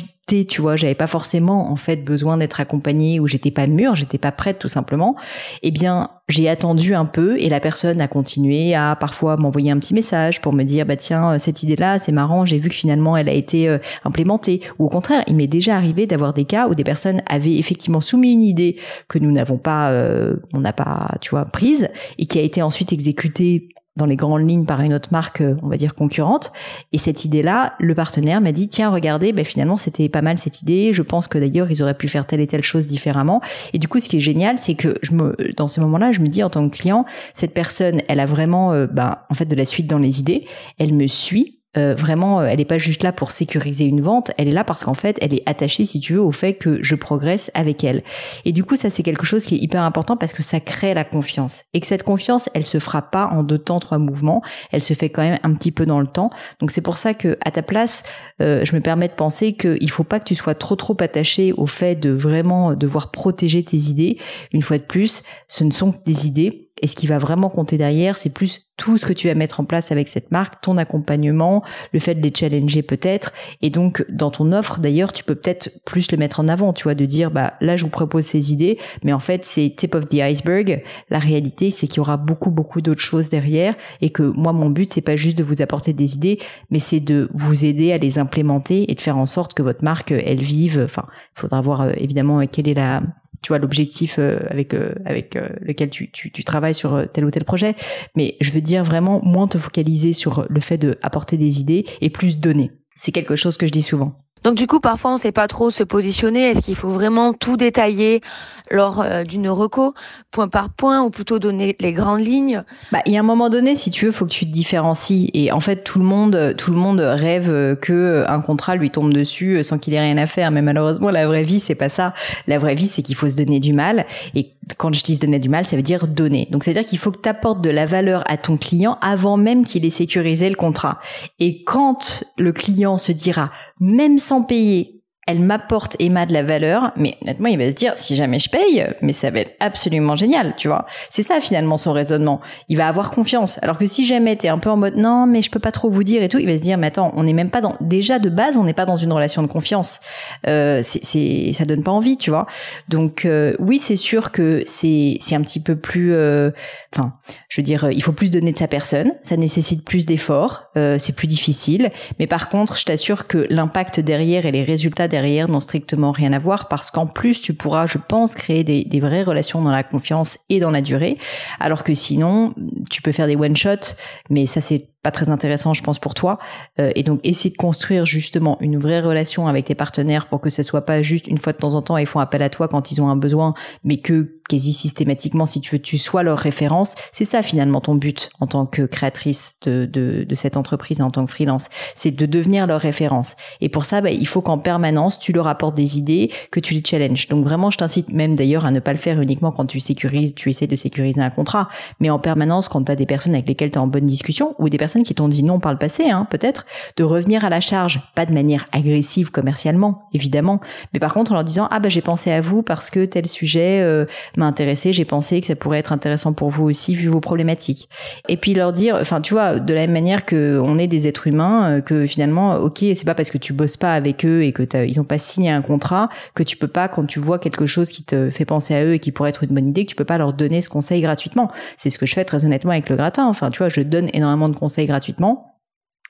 tu 0.48 0.62
vois, 0.62 0.76
j'avais 0.76 0.96
pas 0.96 1.08
forcément 1.08 1.72
en 1.72 1.76
fait 1.76 2.04
besoin 2.04 2.38
d'être 2.38 2.60
accompagnée 2.60 3.20
ou 3.20 3.28
j'étais 3.28 3.52
pas 3.52 3.68
mûre, 3.68 3.96
j'étais 3.96 4.18
pas 4.18 4.32
prête 4.32 4.60
tout 4.60 4.68
simplement. 4.68 5.16
Eh 5.64 5.72
bien, 5.72 6.10
j'ai 6.30 6.48
attendu 6.48 6.94
un 6.94 7.06
peu 7.06 7.38
et 7.40 7.50
la 7.50 7.60
personne 7.60 8.00
a 8.00 8.08
continué 8.08 8.76
à 8.76 8.96
parfois 8.96 9.36
m'envoyer 9.36 9.72
un 9.72 9.80
petit 9.80 9.94
message 9.94 10.42
pour 10.42 10.54
me 10.54 10.64
dire 10.64 10.86
bah 10.86 10.96
tiens 10.96 11.34
euh, 11.34 11.40
cette 11.40 11.64
idée 11.64 11.76
là 11.76 11.98
c'est 11.98 12.12
marrant 12.12 12.46
j'ai 12.46 12.60
vu 12.60 12.70
que 12.70 12.76
finalement 12.76 13.18
elle 13.18 13.28
a 13.28 13.34
été 13.34 13.68
euh, 13.68 13.80
implémentée 14.06 14.62
ou 14.78 14.86
au 14.86 14.90
contraire 14.90 15.24
il 15.28 15.36
m'est 15.36 15.48
déjà 15.48 15.76
arrivé 15.76 16.06
d'avoir 16.06 16.34
des 16.34 16.46
cas 16.46 16.68
où 16.68 16.76
des 16.76 16.84
personnes 16.84 17.22
avaient 17.26 17.58
effectivement 17.58 18.00
soumis 18.00 18.34
une 18.34 18.44
idée 18.44 18.78
que 19.08 19.18
nous 19.18 19.32
n'avons 19.32 19.58
pas 19.58 19.90
euh, 19.90 20.36
on 20.54 20.60
n'a 20.60 20.72
pas 20.72 21.16
tu 21.20 21.32
vois 21.32 21.46
prise 21.46 21.90
et 22.20 22.28
qui 22.28 22.38
a 22.38 22.44
été 22.44 22.62
ensuite 22.62 22.94
exécutée 22.94 23.70
dans 23.96 24.06
les 24.06 24.16
grandes 24.16 24.50
lignes 24.50 24.66
par 24.66 24.82
une 24.82 24.94
autre 24.94 25.10
marque, 25.12 25.42
euh, 25.42 25.56
on 25.62 25.68
va 25.68 25.78
dire 25.78 25.96
concurrente. 25.96 26.52
Et 26.94 26.98
cette 26.98 27.26
idée-là, 27.26 27.74
le 27.80 27.94
partenaire 27.96 28.42
m'a 28.42 28.52
dit 28.52 28.70
tiens 28.70 28.90
regardez, 28.90 29.34
ben 29.34 29.44
finalement 29.46 29.78
c'était 29.78 30.10
pas 30.10 30.22
mal 30.22 30.38
cette 30.38 30.62
idée. 30.62 30.94
Je 30.94 31.02
pense 31.02 31.28
que 31.28 31.38
d'ailleurs 31.38 31.70
ils 31.70 31.84
auraient 31.84 31.98
pu 31.98 32.08
faire 32.08 32.26
telle 32.26 32.40
et 32.40 32.48
telle 32.48 32.64
chose 32.64 32.86
différemment. 32.86 33.42
Et 33.74 33.78
du 33.78 33.88
coup, 33.88 34.00
ce 34.00 34.10
qui 34.10 34.18
est 34.18 34.22
génial, 34.22 34.58
c'est 34.58 34.76
que 34.76 34.96
je 35.02 35.12
me, 35.12 35.36
dans 35.58 35.68
ce 35.68 35.82
moment-là, 35.82 36.12
je 36.12 36.22
me 36.22 36.28
dis 36.28 36.44
en 36.44 36.50
tant 36.50 36.68
que 36.70 36.76
client, 36.76 37.06
cette 37.34 37.54
personne, 37.54 38.02
elle 38.08 38.20
a 38.20 38.26
vraiment, 38.26 38.72
euh, 38.74 38.88
ben, 38.88 39.18
en 39.30 39.34
fait, 39.34 39.46
de 39.46 39.56
la 39.56 39.66
suite 39.66 39.88
dans 39.88 40.00
les 40.00 40.20
idées. 40.20 40.46
Elle 40.78 40.94
me 40.94 41.08
suit 41.08 41.59
euh, 41.78 41.94
vraiment, 41.94 42.42
euh, 42.42 42.46
elle 42.46 42.58
n'est 42.58 42.66
pas 42.66 42.80
juste 42.80 43.04
là 43.04 43.12
pour 43.12 43.30
sécuriser 43.32 43.86
une 43.86 44.02
vente, 44.02 44.32
elle 44.38 44.48
est 44.48 44.54
là 44.54 44.64
parce 44.64 44.84
qu'en 44.84 44.96
fait, 44.96 45.18
elle 45.22 45.36
est 45.36 45.44
attachée, 45.46 45.86
si 45.86 46.00
tu 46.00 46.14
veux, 46.14 46.22
au 46.22 46.32
fait 46.32 46.54
que 46.56 46.82
je 46.82 46.96
progresse 46.96 47.52
avec 47.54 47.84
elle. 47.84 48.04
Et 48.44 48.52
du 48.52 48.64
coup, 48.64 48.76
ça 48.76 48.90
c'est 48.90 49.04
quelque 49.04 49.26
chose 49.26 49.46
qui 49.46 49.56
est 49.56 49.60
hyper 49.60 49.84
important 49.84 50.18
parce 50.18 50.34
que 50.34 50.42
ça 50.42 50.60
crée 50.60 50.96
la 50.96 51.04
confiance. 51.04 51.64
Et 51.74 51.80
que 51.80 51.86
cette 51.86 52.04
confiance, 52.04 52.50
elle 52.56 52.66
se 52.66 52.80
fera 52.80 53.04
pas 53.04 53.28
en 53.28 53.44
deux 53.44 53.60
temps, 53.60 53.80
trois 53.80 54.00
mouvements, 54.00 54.42
elle 54.72 54.82
se 54.84 54.94
fait 54.94 55.10
quand 55.10 55.22
même 55.22 55.38
un 55.44 55.54
petit 55.54 55.72
peu 55.72 55.86
dans 55.86 56.00
le 56.00 56.08
temps. 56.08 56.32
Donc 56.60 56.72
c'est 56.72 56.82
pour 56.82 56.98
ça 56.98 57.14
que 57.14 57.38
à 57.46 57.52
ta 57.52 57.62
place, 57.62 58.04
euh, 58.42 58.66
je 58.66 58.76
me 58.76 58.82
permets 58.82 59.08
de 59.08 59.14
penser 59.14 59.54
qu'il 59.54 59.92
faut 59.92 60.04
pas 60.04 60.20
que 60.20 60.26
tu 60.26 60.36
sois 60.36 60.56
trop 60.56 60.76
trop 60.76 60.98
attaché 61.00 61.54
au 61.54 61.68
fait 61.68 61.96
de 61.96 62.10
vraiment 62.10 62.74
devoir 62.74 63.12
protéger 63.12 63.64
tes 63.64 63.78
idées. 63.78 64.18
Une 64.54 64.64
fois 64.64 64.80
de 64.80 64.84
plus, 64.84 65.22
ce 65.48 65.64
ne 65.64 65.72
sont 65.72 65.92
que 65.92 66.04
des 66.04 66.26
idées 66.26 66.69
et 66.82 66.88
ce 66.88 66.96
qui 66.96 67.08
va 67.08 67.18
vraiment 67.18 67.50
compter 67.50 67.78
derrière, 67.78 68.18
c'est 68.18 68.30
plus 68.30 68.70
tout 68.80 68.98
ce 68.98 69.06
que 69.06 69.14
tu 69.14 69.28
vas 69.28 69.36
mettre 69.36 69.60
en 69.60 69.66
place 69.66 69.92
avec 69.92 70.08
cette 70.08 70.32
marque, 70.32 70.62
ton 70.62 70.78
accompagnement, 70.78 71.64
le 71.92 72.00
fait 72.00 72.16
de 72.16 72.22
les 72.22 72.34
challenger 72.34 72.82
peut-être. 72.82 73.34
Et 73.62 73.70
donc, 73.70 74.06
dans 74.10 74.32
ton 74.32 74.54
offre, 74.54 74.80
d'ailleurs, 74.80 75.12
tu 75.12 75.24
peux 75.24 75.36
peut-être 75.36 75.70
plus 75.86 76.12
le 76.12 76.18
mettre 76.18 76.40
en 76.40 76.48
avant, 76.48 76.72
tu 76.72 76.84
vois, 76.84 76.96
de 76.96 77.06
dire, 77.06 77.30
bah, 77.30 77.54
là, 77.60 77.76
je 77.76 77.84
vous 77.84 77.90
propose 77.90 78.24
ces 78.24 78.54
idées, 78.54 78.80
mais 79.04 79.12
en 79.12 79.20
fait, 79.20 79.44
c'est 79.44 79.74
tip 79.76 79.96
of 79.96 80.08
the 80.08 80.16
iceberg. 80.16 80.82
La 81.10 81.20
réalité, 81.20 81.72
c'est 81.72 81.88
qu'il 81.88 81.98
y 81.98 82.00
aura 82.00 82.16
beaucoup, 82.16 82.52
beaucoup 82.52 82.82
d'autres 82.82 83.02
choses 83.02 83.30
derrière 83.30 83.76
et 84.00 84.12
que 84.12 84.24
moi, 84.24 84.54
mon 84.54 84.70
but, 84.70 84.92
c'est 84.92 85.02
pas 85.02 85.18
juste 85.18 85.38
de 85.38 85.44
vous 85.44 85.62
apporter 85.62 85.92
des 85.92 86.16
idées, 86.16 86.40
mais 86.70 86.80
c'est 86.80 87.02
de 87.02 87.30
vous 87.34 87.66
aider 87.66 87.92
à 87.92 87.98
les 87.98 88.18
implémenter 88.18 88.90
et 88.90 88.96
de 88.96 89.02
faire 89.02 89.18
en 89.18 89.26
sorte 89.26 89.54
que 89.54 89.62
votre 89.62 89.84
marque, 89.84 90.12
elle 90.12 90.42
vive. 90.42 90.82
Enfin, 90.86 91.06
il 91.36 91.42
faudra 91.42 91.60
voir 91.60 91.82
euh, 91.82 91.92
évidemment 91.98 92.46
quelle 92.48 92.70
est 92.70 92.74
la, 92.74 93.02
tu 93.42 93.50
vois 93.50 93.60
l'objectif 93.60 94.18
euh, 94.20 94.40
avec 94.50 94.74
euh, 94.74 94.94
avec 95.06 95.36
euh, 95.36 95.50
lequel 95.62 95.90
tu, 95.90 96.12
tu, 96.12 96.32
tu, 96.32 96.44
travailles 96.44 96.76
sur 96.76 97.06
tel 97.12 97.26
ou 97.26 97.32
tel 97.32 97.46
projet. 97.46 97.76
Mais 98.16 98.36
je 98.42 98.52
veux 98.52 98.62
dire 98.62 98.84
vraiment 98.84 99.22
moins 99.24 99.48
te 99.48 99.58
focaliser 99.58 100.14
sur 100.14 100.46
le 100.50 100.60
fait 100.60 100.78
de 100.78 100.98
apporter 101.02 101.38
des 101.38 101.60
idées 101.60 101.86
et 102.02 102.10
plus 102.10 102.38
donner. 102.38 102.72
C'est 102.96 103.12
quelque 103.12 103.36
chose 103.36 103.58
que 103.58 103.66
je 103.66 103.72
dis 103.72 103.82
souvent. 103.82 104.16
Donc 104.44 104.56
du 104.56 104.68
coup, 104.68 104.80
parfois, 104.80 105.12
on 105.12 105.14
ne 105.16 105.20
sait 105.20 105.32
pas 105.32 105.48
trop 105.48 105.70
se 105.70 105.84
positionner. 105.84 106.50
Est-ce 106.50 106.62
qu'il 106.62 106.76
faut 106.76 106.90
vraiment 106.90 107.34
tout 107.34 107.58
détailler 107.58 108.22
lors 108.72 109.06
d'une 109.26 109.50
reco, 109.50 109.94
point 110.32 110.48
par 110.48 110.70
point, 110.70 111.02
ou 111.04 111.10
plutôt 111.10 111.40
donner 111.40 111.76
les 111.80 111.94
grandes 111.94 112.22
lignes 112.22 112.64
Bah, 112.92 113.02
il 113.06 113.14
y 113.14 113.18
a 113.18 113.20
un 113.20 113.24
moment 113.24 113.50
donné, 113.50 113.76
si 113.76 113.92
tu 113.92 114.06
veux, 114.06 114.12
faut 114.12 114.26
que 114.26 114.32
tu 114.32 114.46
te 114.46 114.52
différencies. 114.52 115.30
Et 115.34 115.52
en 115.52 115.60
fait, 115.60 115.84
tout 115.84 116.00
le 116.00 116.06
monde, 116.06 116.56
tout 116.58 116.72
le 116.72 116.78
monde 116.78 117.02
rêve 117.02 117.78
que 117.82 118.24
un 118.28 118.42
contrat 118.42 118.76
lui 118.76 118.92
tombe 118.92 119.14
dessus 119.14 119.64
sans 119.64 119.78
qu'il 119.80 119.94
ait 119.94 120.00
rien 120.00 120.18
à 120.18 120.28
faire. 120.28 120.52
Mais 120.52 120.62
malheureusement, 120.62 121.10
la 121.10 121.28
vraie 121.28 121.44
vie, 121.44 121.60
c'est 121.60 121.76
pas 121.76 121.90
ça. 121.90 122.14
La 122.48 122.58
vraie 122.58 122.76
vie, 122.76 122.88
c'est 122.88 123.02
qu'il 123.02 123.16
faut 123.16 123.28
se 123.28 123.38
donner 123.38 123.60
du 123.60 123.74
mal. 123.74 124.06
Et 124.36 124.54
quand 124.78 124.94
je 124.94 125.04
dis 125.04 125.16
se 125.16 125.22
donner 125.22 125.40
du 125.40 125.50
mal, 125.50 125.66
ça 125.66 125.76
veut 125.76 125.82
dire 125.82 126.08
donner. 126.08 126.48
Donc, 126.52 126.64
c'est 126.64 126.72
à 126.72 126.74
dire 126.74 126.86
qu'il 126.86 127.00
faut 127.00 127.12
que 127.12 127.22
tu 127.22 127.30
apportes 127.30 127.62
de 127.62 127.70
la 127.70 127.86
valeur 127.86 128.24
à 128.28 128.38
ton 128.38 128.58
client 128.58 128.98
avant 129.02 129.38
même 129.38 129.64
qu'il 129.64 129.86
ait 129.86 129.90
sécurisé 129.90 130.50
le 130.50 130.56
contrat. 130.56 131.00
Et 131.40 131.64
quand 131.64 132.24
le 132.38 132.52
client 132.52 132.98
se 132.98 133.12
dira, 133.12 133.52
même 133.80 134.18
sans 134.18 134.44
payer, 134.44 134.99
elle 135.30 135.42
m'apporte 135.42 135.96
Emma 136.00 136.26
de 136.26 136.34
la 136.34 136.42
valeur, 136.42 136.92
mais 136.96 137.16
honnêtement, 137.22 137.50
il 137.50 137.60
va 137.60 137.70
se 137.70 137.76
dire 137.76 137.94
si 137.96 138.16
jamais 138.16 138.40
je 138.40 138.50
paye, 138.50 138.88
mais 139.04 139.14
ça 139.14 139.30
va 139.30 139.42
être 139.42 139.54
absolument 139.60 140.16
génial, 140.16 140.56
tu 140.58 140.68
vois. 140.68 140.88
C'est 141.12 141.22
ça 141.22 141.40
finalement 141.40 141.78
son 141.78 141.94
raisonnement. 141.94 142.42
Il 142.68 142.78
va 142.78 142.88
avoir 142.88 143.12
confiance. 143.12 143.60
Alors 143.62 143.78
que 143.78 143.86
si 143.86 144.08
jamais 144.08 144.36
t'es 144.38 144.48
un 144.48 144.58
peu 144.58 144.72
en 144.72 144.76
mode 144.76 144.96
non, 144.96 145.28
mais 145.28 145.44
je 145.44 145.52
peux 145.52 145.60
pas 145.60 145.72
trop 145.72 145.88
vous 145.88 146.04
dire 146.04 146.24
et 146.24 146.30
tout, 146.30 146.40
il 146.40 146.48
va 146.48 146.58
se 146.58 146.64
dire 146.64 146.80
mais 146.80 146.88
attends, 146.88 147.12
on 147.16 147.22
n'est 147.22 147.34
même 147.34 147.52
pas 147.52 147.62
dans 147.62 147.76
déjà 147.80 148.18
de 148.18 148.28
base, 148.28 148.58
on 148.58 148.64
n'est 148.64 148.74
pas 148.74 148.88
dans 148.88 148.96
une 148.96 149.14
relation 149.14 149.44
de 149.44 149.48
confiance. 149.48 150.00
Euh, 150.48 150.80
c'est 150.82 151.54
ça 151.54 151.64
donne 151.64 151.84
pas 151.84 151.92
envie, 151.92 152.18
tu 152.18 152.32
vois. 152.32 152.48
Donc 152.88 153.26
euh, 153.26 153.54
oui, 153.60 153.78
c'est 153.78 153.96
sûr 153.96 154.32
que 154.32 154.64
c'est 154.66 155.18
c'est 155.20 155.36
un 155.36 155.44
petit 155.44 155.60
peu 155.60 155.76
plus, 155.76 156.12
euh, 156.12 156.50
enfin, 156.92 157.14
je 157.50 157.62
veux 157.62 157.66
dire, 157.66 157.92
il 157.92 158.02
faut 158.02 158.14
plus 158.14 158.32
donner 158.32 158.52
de 158.52 158.58
sa 158.58 158.68
personne, 158.68 159.12
ça 159.22 159.38
nécessite 159.38 159.86
plus 159.86 160.08
d'efforts, 160.08 160.72
euh, 160.76 160.98
c'est 160.98 161.14
plus 161.14 161.28
difficile, 161.28 161.92
mais 162.18 162.26
par 162.26 162.50
contre, 162.50 162.78
je 162.78 162.86
t'assure 162.86 163.28
que 163.28 163.46
l'impact 163.52 164.00
derrière 164.00 164.48
et 164.48 164.52
les 164.52 164.64
résultats 164.64 165.08
derrière 165.08 165.19
n'ont 165.22 165.60
strictement 165.60 166.12
rien 166.12 166.34
à 166.34 166.40
voir 166.40 166.68
parce 166.68 166.92
qu'en 166.92 167.06
plus 167.06 167.42
tu 167.42 167.54
pourras, 167.54 167.86
je 167.86 167.98
pense, 167.98 168.36
créer 168.36 168.64
des, 168.64 168.84
des, 168.84 169.00
vraies 169.00 169.24
relations 169.24 169.62
dans 169.62 169.72
la 169.72 169.84
confiance 169.84 170.40
et 170.50 170.60
dans 170.60 170.72
la 170.72 170.82
durée, 170.82 171.18
alors 171.60 171.84
que 171.84 171.94
sinon 171.94 172.54
tu 172.90 173.02
peux 173.02 173.12
faire 173.12 173.28
des 173.28 173.36
one 173.36 173.56
shots, 173.56 173.96
mais 174.30 174.46
ça 174.46 174.62
c'est 174.62 174.88
pas 175.02 175.12
très 175.12 175.30
intéressant, 175.30 175.74
je 175.74 175.82
pense, 175.82 176.00
pour 176.00 176.14
toi. 176.14 176.40
Euh, 176.80 176.92
et 176.96 177.04
donc, 177.04 177.20
essayer 177.24 177.50
de 177.50 177.58
construire 177.58 178.06
justement 178.06 178.58
une 178.60 178.78
vraie 178.78 179.00
relation 179.00 179.48
avec 179.48 179.66
tes 179.66 179.76
partenaires 179.76 180.28
pour 180.28 180.42
que 180.42 180.50
ce 180.50 180.64
soit 180.64 180.86
pas 180.86 181.02
juste 181.02 181.28
une 181.28 181.38
fois 181.38 181.54
de 181.54 181.58
temps 181.58 181.76
en 181.76 181.82
temps, 181.82 181.98
ils 181.98 182.06
font 182.06 182.20
appel 182.20 182.42
à 182.42 182.50
toi 182.50 182.68
quand 182.68 182.92
ils 182.92 183.02
ont 183.02 183.10
un 183.10 183.16
besoin, 183.16 183.54
mais 183.84 183.98
que 183.98 184.40
quasi 184.50 184.74
systématiquement, 184.74 185.46
si 185.46 185.62
tu 185.62 185.76
veux, 185.76 185.82
tu 185.82 185.98
sois 185.98 186.24
leur 186.24 186.38
référence. 186.38 186.96
C'est 187.14 187.24
ça 187.24 187.42
finalement 187.42 187.80
ton 187.80 187.96
but 187.96 188.32
en 188.40 188.48
tant 188.48 188.66
que 188.66 188.82
créatrice 188.82 189.56
de, 189.66 189.86
de, 189.86 190.26
de 190.28 190.36
cette 190.36 190.58
entreprise, 190.58 191.00
en 191.02 191.12
tant 191.12 191.26
que 191.26 191.32
freelance, 191.32 191.70
c'est 191.96 192.12
de 192.12 192.26
devenir 192.26 192.68
leur 192.68 192.82
référence. 192.82 193.36
Et 193.62 193.70
pour 193.70 193.86
ça, 193.86 194.02
bah, 194.02 194.10
il 194.10 194.28
faut 194.28 194.42
qu'en 194.42 194.58
permanence, 194.58 195.20
tu 195.20 195.32
leur 195.32 195.48
apportes 195.48 195.76
des 195.76 195.98
idées, 195.98 196.32
que 196.52 196.60
tu 196.60 196.74
les 196.74 196.84
challenges. 196.86 197.28
Donc 197.28 197.46
vraiment, 197.46 197.70
je 197.70 197.78
t'incite 197.78 198.12
même 198.12 198.36
d'ailleurs 198.36 198.66
à 198.66 198.72
ne 198.72 198.80
pas 198.80 198.92
le 198.92 198.98
faire 198.98 199.22
uniquement 199.22 199.52
quand 199.52 199.66
tu 199.66 199.80
sécurises, 199.80 200.34
tu 200.34 200.50
essaies 200.50 200.68
de 200.68 200.76
sécuriser 200.76 201.22
un 201.22 201.30
contrat, 201.30 201.70
mais 202.00 202.10
en 202.10 202.20
permanence 202.20 202.68
quand 202.68 202.84
tu 202.84 202.92
as 202.92 202.96
des 202.96 203.06
personnes 203.06 203.36
avec 203.36 203.48
lesquelles 203.48 203.72
tu 203.72 203.78
es 203.78 203.82
en 203.82 203.88
bonne 203.88 204.08
discussion 204.08 204.56
ou 204.58 204.68
des 204.68 204.78
personnes 204.78 204.89
qui 205.04 205.16
t'ont 205.16 205.28
dit 205.28 205.44
non 205.44 205.60
par 205.60 205.72
le 205.72 205.78
passé, 205.78 206.10
hein, 206.10 206.28
peut-être, 206.30 206.66
de 206.98 207.04
revenir 207.04 207.46
à 207.46 207.50
la 207.50 207.60
charge, 207.60 208.02
pas 208.16 208.26
de 208.26 208.34
manière 208.34 208.68
agressive 208.72 209.32
commercialement, 209.32 210.04
évidemment, 210.14 210.60
mais 210.94 211.00
par 211.00 211.14
contre 211.14 211.32
en 211.32 211.36
leur 211.36 211.44
disant 211.44 211.68
ah 211.72 211.80
bah 211.80 211.90
j'ai 211.90 212.02
pensé 212.02 212.32
à 212.32 212.42
vous 212.42 212.62
parce 212.62 212.90
que 212.90 213.06
tel 213.06 213.28
sujet 213.28 213.82
euh, 213.82 214.06
m'a 214.38 214.46
intéressé, 214.46 214.94
j'ai 214.94 215.06
pensé 215.06 215.42
que 215.42 215.48
ça 215.48 215.56
pourrait 215.56 215.80
être 215.80 215.92
intéressant 215.92 216.34
pour 216.34 216.50
vous 216.50 216.66
aussi 216.66 216.96
vu 216.96 217.08
vos 217.08 217.20
problématiques. 217.20 217.90
Et 218.28 218.38
puis 218.38 218.54
leur 218.54 218.74
dire, 218.74 218.98
enfin 219.00 219.22
tu 219.22 219.34
vois, 219.34 219.60
de 219.60 219.74
la 219.74 219.82
même 219.82 219.92
manière 219.92 220.26
que 220.26 220.60
on 220.64 220.78
est 220.78 220.88
des 220.88 221.08
êtres 221.08 221.28
humains, 221.28 221.78
euh, 221.78 221.82
que 221.82 222.06
finalement, 222.06 222.56
ok, 222.56 222.80
c'est 222.80 223.06
pas 223.06 223.16
parce 223.16 223.32
que 223.32 223.38
tu 223.38 223.54
bosses 223.54 223.78
pas 223.78 223.94
avec 223.94 224.26
eux 224.26 224.44
et 224.44 224.52
que 224.52 224.64
ils 224.86 225.00
ont 225.00 225.06
pas 225.06 225.18
signé 225.18 225.52
un 225.52 225.62
contrat 225.62 226.10
que 226.36 226.44
tu 226.44 226.58
peux 226.58 226.68
pas 226.68 226.88
quand 226.88 227.06
tu 227.06 227.20
vois 227.20 227.40
quelque 227.40 227.66
chose 227.66 227.92
qui 227.92 228.04
te 228.04 228.30
fait 228.30 228.46
penser 228.46 228.76
à 228.76 228.84
eux 228.84 228.94
et 228.94 229.00
qui 229.00 229.12
pourrait 229.12 229.30
être 229.30 229.44
une 229.44 229.54
bonne 229.54 229.68
idée, 229.68 229.86
que 229.86 229.90
tu 229.90 229.96
peux 229.96 230.06
pas 230.06 230.18
leur 230.18 230.34
donner 230.34 230.62
ce 230.62 230.70
conseil 230.70 231.02
gratuitement. 231.02 231.52
C'est 231.78 231.90
ce 231.90 231.98
que 231.98 232.06
je 232.06 232.14
fais 232.14 232.26
très 232.26 232.46
honnêtement 232.46 232.72
avec 232.72 232.90
le 232.90 232.96
gratin. 232.96 233.28
Enfin 233.28 233.50
tu 233.52 233.60
vois, 233.60 233.70
je 233.70 233.82
donne 233.82 234.10
énormément 234.14 234.50
de 234.50 234.56
conseils 234.56 234.79
gratuitement. 234.86 235.50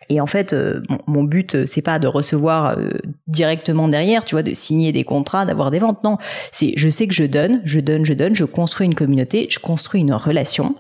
Et 0.07 0.21
en 0.21 0.25
fait, 0.25 0.53
euh, 0.53 0.81
mon, 1.07 1.23
but, 1.23 1.55
euh, 1.55 1.65
c'est 1.65 1.81
pas 1.81 1.99
de 1.99 2.07
recevoir 2.07 2.77
euh, 2.77 2.91
directement 3.27 3.89
derrière, 3.89 4.23
tu 4.23 4.35
vois, 4.35 4.43
de 4.43 4.53
signer 4.53 4.93
des 4.93 5.03
contrats, 5.03 5.43
d'avoir 5.43 5.71
des 5.71 5.79
ventes. 5.79 6.03
Non, 6.05 6.17
c'est 6.53 6.73
je 6.77 6.87
sais 6.87 7.05
que 7.05 7.13
je 7.13 7.25
donne, 7.25 7.61
je 7.65 7.81
donne, 7.81 8.05
je 8.05 8.13
donne, 8.13 8.33
je 8.33 8.45
construis 8.45 8.87
une 8.87 8.95
communauté, 8.95 9.47
je 9.49 9.59
construis 9.59 9.99
une 9.99 10.13
relation. 10.13 10.75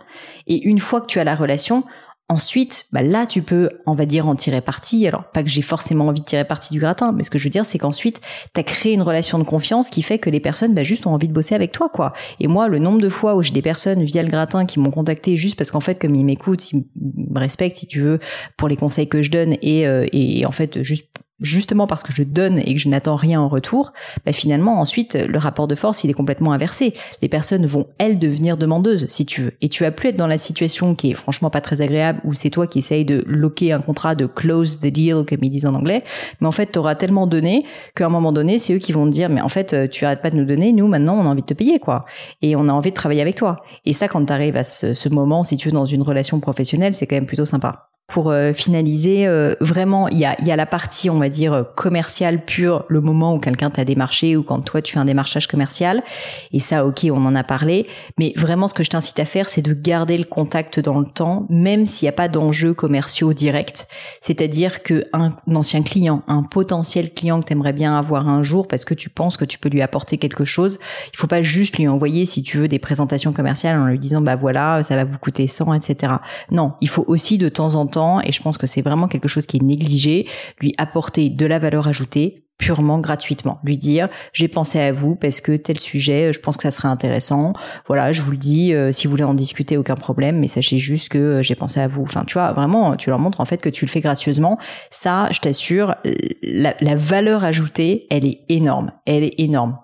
Et 0.47 0.63
une 0.65 0.79
fois 0.79 1.01
que 1.01 1.07
tu 1.07 1.19
as 1.19 1.25
la 1.25 1.35
relation, 1.35 1.83
Ensuite, 2.31 2.85
bah 2.91 3.01
là, 3.01 3.25
tu 3.25 3.41
peux, 3.41 3.69
on 3.87 3.93
va 3.93 4.05
dire, 4.05 4.27
en 4.27 4.35
tirer 4.35 4.61
parti. 4.61 5.07
Alors, 5.07 5.23
pas 5.31 5.41
que 5.41 5.49
j'ai 5.49 5.63
forcément 5.63 6.07
envie 6.07 6.21
de 6.21 6.25
tirer 6.25 6.45
parti 6.45 6.73
du 6.73 6.79
gratin, 6.79 7.11
mais 7.11 7.23
ce 7.23 7.31
que 7.31 7.39
je 7.39 7.45
veux 7.45 7.49
dire, 7.49 7.65
c'est 7.65 7.79
qu'ensuite, 7.79 8.21
tu 8.53 8.59
as 8.59 8.63
créé 8.63 8.93
une 8.93 9.01
relation 9.01 9.39
de 9.39 9.43
confiance 9.43 9.89
qui 9.89 10.03
fait 10.03 10.19
que 10.19 10.29
les 10.29 10.39
personnes, 10.39 10.75
bah, 10.75 10.83
juste 10.83 11.07
ont 11.07 11.13
envie 11.15 11.27
de 11.27 11.33
bosser 11.33 11.55
avec 11.55 11.71
toi, 11.71 11.89
quoi. 11.89 12.13
Et 12.39 12.47
moi, 12.47 12.67
le 12.67 12.77
nombre 12.77 13.01
de 13.01 13.09
fois 13.09 13.35
où 13.35 13.41
j'ai 13.41 13.51
des 13.51 13.63
personnes 13.63 14.03
via 14.03 14.21
le 14.21 14.29
gratin 14.29 14.67
qui 14.67 14.79
m'ont 14.79 14.91
contacté 14.91 15.35
juste 15.37 15.55
parce 15.55 15.71
qu'en 15.71 15.79
fait, 15.79 15.99
comme 15.99 16.13
ils 16.13 16.23
m'écoutent, 16.23 16.71
ils 16.71 16.85
me 16.95 17.39
respectent, 17.39 17.77
si 17.77 17.87
tu 17.87 17.99
veux, 17.99 18.19
pour 18.57 18.67
les 18.67 18.77
conseils 18.77 19.09
que 19.09 19.23
je 19.23 19.31
donne 19.31 19.55
et, 19.63 19.87
euh, 19.87 20.05
et 20.11 20.45
en 20.45 20.51
fait, 20.51 20.83
juste 20.83 21.08
justement 21.41 21.87
parce 21.87 22.03
que 22.03 22.13
je 22.13 22.23
donne 22.23 22.59
et 22.59 22.73
que 22.73 22.79
je 22.79 22.89
n'attends 22.89 23.15
rien 23.15 23.41
en 23.41 23.47
retour, 23.47 23.93
bah 24.25 24.33
finalement 24.33 24.79
ensuite 24.79 25.15
le 25.15 25.37
rapport 25.37 25.67
de 25.67 25.75
force 25.75 26.03
il 26.03 26.09
est 26.09 26.13
complètement 26.13 26.51
inversé. 26.53 26.93
Les 27.21 27.29
personnes 27.29 27.65
vont 27.65 27.87
elles 27.97 28.19
devenir 28.19 28.57
demandeuses 28.57 29.07
si 29.07 29.25
tu 29.25 29.41
veux, 29.41 29.53
et 29.61 29.69
tu 29.69 29.83
vas 29.83 29.91
plus 29.91 30.09
être 30.09 30.15
dans 30.15 30.27
la 30.27 30.37
situation 30.37 30.95
qui 30.95 31.11
est 31.11 31.13
franchement 31.13 31.49
pas 31.49 31.61
très 31.61 31.81
agréable 31.81 32.21
où 32.23 32.33
c'est 32.33 32.49
toi 32.49 32.67
qui 32.67 32.79
essayes 32.79 33.05
de 33.05 33.23
loquer 33.27 33.71
un 33.71 33.79
contrat, 33.79 34.15
de 34.15 34.25
close 34.25 34.79
the 34.79 34.87
deal 34.87 35.23
comme 35.27 35.39
ils 35.41 35.49
disent 35.49 35.65
en 35.65 35.75
anglais, 35.75 36.03
mais 36.41 36.47
en 36.47 36.51
fait 36.51 36.71
tu 36.71 36.79
auras 36.79 36.95
tellement 36.95 37.27
donné 37.27 37.65
qu'à 37.95 38.05
un 38.05 38.09
moment 38.09 38.31
donné 38.31 38.59
c'est 38.59 38.73
eux 38.73 38.79
qui 38.79 38.91
vont 38.91 39.05
te 39.05 39.11
dire 39.11 39.29
mais 39.29 39.41
en 39.41 39.49
fait 39.49 39.73
euh, 39.73 39.87
tu 39.87 40.05
arrêtes 40.05 40.21
pas 40.21 40.31
de 40.31 40.35
nous 40.35 40.45
donner, 40.45 40.73
nous 40.73 40.87
maintenant 40.87 41.17
on 41.17 41.25
a 41.25 41.29
envie 41.29 41.41
de 41.41 41.47
te 41.47 41.53
payer 41.53 41.79
quoi, 41.79 42.05
et 42.41 42.55
on 42.55 42.67
a 42.67 42.73
envie 42.73 42.89
de 42.89 42.95
travailler 42.95 43.21
avec 43.21 43.35
toi. 43.35 43.57
Et 43.85 43.93
ça 43.93 44.07
quand 44.07 44.25
tu 44.25 44.33
arrives 44.33 44.57
à 44.57 44.63
ce, 44.63 44.93
ce 44.93 45.09
moment 45.09 45.43
si 45.43 45.57
tu 45.57 45.69
veux 45.69 45.73
dans 45.73 45.85
une 45.85 46.01
relation 46.01 46.39
professionnelle 46.39 46.95
c'est 46.95 47.07
quand 47.07 47.15
même 47.15 47.25
plutôt 47.25 47.45
sympa 47.45 47.89
pour 48.09 48.31
euh, 48.31 48.53
finaliser, 48.53 49.27
euh, 49.27 49.55
vraiment, 49.61 50.07
il 50.07 50.17
y 50.17 50.25
a, 50.25 50.35
y 50.43 50.51
a 50.51 50.55
la 50.55 50.65
partie, 50.65 51.09
on 51.09 51.19
va 51.19 51.29
dire, 51.29 51.65
commerciale 51.75 52.43
pure, 52.43 52.83
le 52.89 53.01
moment 53.01 53.35
où 53.35 53.39
quelqu'un 53.39 53.69
t'a 53.69 53.85
démarché 53.85 54.35
ou 54.35 54.43
quand 54.43 54.59
toi 54.59 54.81
tu 54.81 54.93
fais 54.93 54.99
un 54.99 55.05
démarchage 55.05 55.47
commercial. 55.47 56.03
Et 56.51 56.59
ça, 56.59 56.85
ok, 56.85 57.07
on 57.11 57.25
en 57.25 57.35
a 57.35 57.43
parlé. 57.43 57.87
Mais 58.17 58.33
vraiment, 58.35 58.67
ce 58.67 58.73
que 58.73 58.83
je 58.83 58.89
t'incite 58.89 59.19
à 59.19 59.25
faire, 59.25 59.47
c'est 59.47 59.61
de 59.61 59.73
garder 59.73 60.17
le 60.17 60.23
contact 60.23 60.79
dans 60.79 60.99
le 60.99 61.05
temps, 61.05 61.45
même 61.49 61.85
s'il 61.85 62.07
n'y 62.07 62.09
a 62.09 62.13
pas 62.13 62.27
d'enjeux 62.27 62.73
commerciaux 62.73 63.33
directs. 63.33 63.87
C'est-à-dire 64.21 64.81
que 64.81 65.05
un, 65.13 65.31
ancien 65.55 65.83
client, 65.83 66.23
un 66.27 66.43
potentiel 66.43 67.13
client 67.13 67.39
que 67.41 67.45
tu 67.45 67.53
aimerais 67.53 67.73
bien 67.73 67.97
avoir 67.97 68.27
un 68.27 68.41
jour 68.41 68.67
parce 68.67 68.85
que 68.85 68.95
tu 68.95 69.09
penses 69.09 69.37
que 69.37 69.45
tu 69.45 69.59
peux 69.59 69.69
lui 69.69 69.83
apporter 69.83 70.17
quelque 70.17 70.45
chose, 70.45 70.79
il 71.13 71.17
faut 71.17 71.27
pas 71.27 71.43
juste 71.43 71.77
lui 71.77 71.87
envoyer, 71.87 72.25
si 72.25 72.41
tu 72.41 72.57
veux, 72.57 72.67
des 72.67 72.79
présentations 72.79 73.33
commerciales 73.33 73.79
en 73.79 73.85
lui 73.85 73.99
disant, 73.99 74.21
bah 74.21 74.35
voilà, 74.35 74.81
ça 74.81 74.95
va 74.95 75.05
vous 75.05 75.19
coûter 75.19 75.45
100, 75.45 75.75
etc. 75.75 76.13
Non, 76.49 76.73
il 76.81 76.89
faut 76.89 77.05
aussi 77.07 77.37
de 77.37 77.49
temps 77.49 77.75
en 77.75 77.85
temps 77.85 77.98
et 78.23 78.31
je 78.31 78.41
pense 78.41 78.57
que 78.57 78.67
c'est 78.67 78.81
vraiment 78.81 79.07
quelque 79.07 79.27
chose 79.27 79.45
qui 79.45 79.57
est 79.57 79.63
négligé, 79.63 80.27
lui 80.59 80.73
apporter 80.77 81.29
de 81.29 81.45
la 81.45 81.59
valeur 81.59 81.87
ajoutée 81.87 82.45
purement 82.59 82.99
gratuitement, 82.99 83.59
lui 83.63 83.77
dire 83.77 84.09
j'ai 84.33 84.47
pensé 84.47 84.79
à 84.79 84.91
vous 84.91 85.15
parce 85.15 85.41
que 85.41 85.55
tel 85.55 85.79
sujet, 85.79 86.31
je 86.33 86.39
pense 86.39 86.57
que 86.57 86.63
ça 86.63 86.71
serait 86.71 86.89
intéressant. 86.89 87.53
Voilà, 87.87 88.11
je 88.11 88.21
vous 88.21 88.31
le 88.31 88.37
dis, 88.37 88.73
euh, 88.73 88.91
si 88.91 89.07
vous 89.07 89.11
voulez 89.11 89.23
en 89.23 89.33
discuter, 89.33 89.77
aucun 89.77 89.95
problème, 89.95 90.37
mais 90.37 90.47
sachez 90.47 90.77
juste 90.77 91.09
que 91.09 91.17
euh, 91.17 91.41
j'ai 91.41 91.55
pensé 91.55 91.79
à 91.79 91.87
vous. 91.87 92.03
Enfin, 92.03 92.23
tu 92.27 92.33
vois, 92.33 92.51
vraiment, 92.51 92.95
tu 92.97 93.09
leur 93.09 93.17
montres 93.17 93.39
en 93.39 93.45
fait 93.45 93.61
que 93.61 93.69
tu 93.69 93.85
le 93.85 93.89
fais 93.89 94.01
gracieusement. 94.01 94.59
Ça, 94.91 95.27
je 95.31 95.39
t'assure, 95.39 95.95
la, 96.43 96.95
valeur 96.95 97.45
ajoutée, 97.45 98.07
elle 98.09 98.25
est 98.25 98.41
énorme, 98.49 98.91
elle 99.05 99.23
est 99.23 99.35
énorme. 99.39 99.79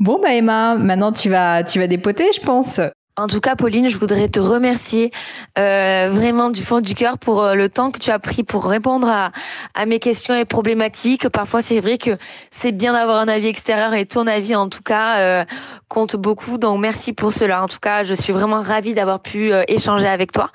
Bon 0.00 0.20
bah 0.20 0.32
Emma, 0.32 0.76
maintenant 0.76 1.10
tu 1.10 1.28
vas 1.28 1.64
tu 1.64 1.80
vas 1.80 1.88
dépoter, 1.88 2.24
je 2.32 2.40
pense. 2.40 2.80
En 3.18 3.26
tout 3.26 3.40
cas, 3.40 3.56
Pauline, 3.56 3.88
je 3.88 3.98
voudrais 3.98 4.28
te 4.28 4.38
remercier 4.38 5.10
euh, 5.58 6.08
vraiment 6.12 6.50
du 6.50 6.62
fond 6.62 6.80
du 6.80 6.94
cœur 6.94 7.18
pour 7.18 7.42
euh, 7.42 7.54
le 7.54 7.68
temps 7.68 7.90
que 7.90 7.98
tu 7.98 8.12
as 8.12 8.20
pris 8.20 8.44
pour 8.44 8.64
répondre 8.64 9.08
à, 9.08 9.32
à 9.74 9.86
mes 9.86 9.98
questions 9.98 10.36
et 10.36 10.44
problématiques. 10.44 11.28
Parfois, 11.28 11.60
c'est 11.60 11.80
vrai 11.80 11.98
que 11.98 12.16
c'est 12.52 12.70
bien 12.70 12.92
d'avoir 12.92 13.16
un 13.16 13.26
avis 13.26 13.48
extérieur 13.48 13.92
et 13.94 14.06
ton 14.06 14.28
avis, 14.28 14.54
en 14.54 14.68
tout 14.68 14.84
cas, 14.84 15.18
euh, 15.18 15.44
compte 15.88 16.14
beaucoup. 16.14 16.58
Donc, 16.58 16.78
merci 16.78 17.12
pour 17.12 17.32
cela. 17.32 17.64
En 17.64 17.66
tout 17.66 17.80
cas, 17.80 18.04
je 18.04 18.14
suis 18.14 18.32
vraiment 18.32 18.60
ravie 18.62 18.94
d'avoir 18.94 19.20
pu 19.20 19.52
euh, 19.52 19.64
échanger 19.66 20.06
avec 20.06 20.30
toi 20.30 20.52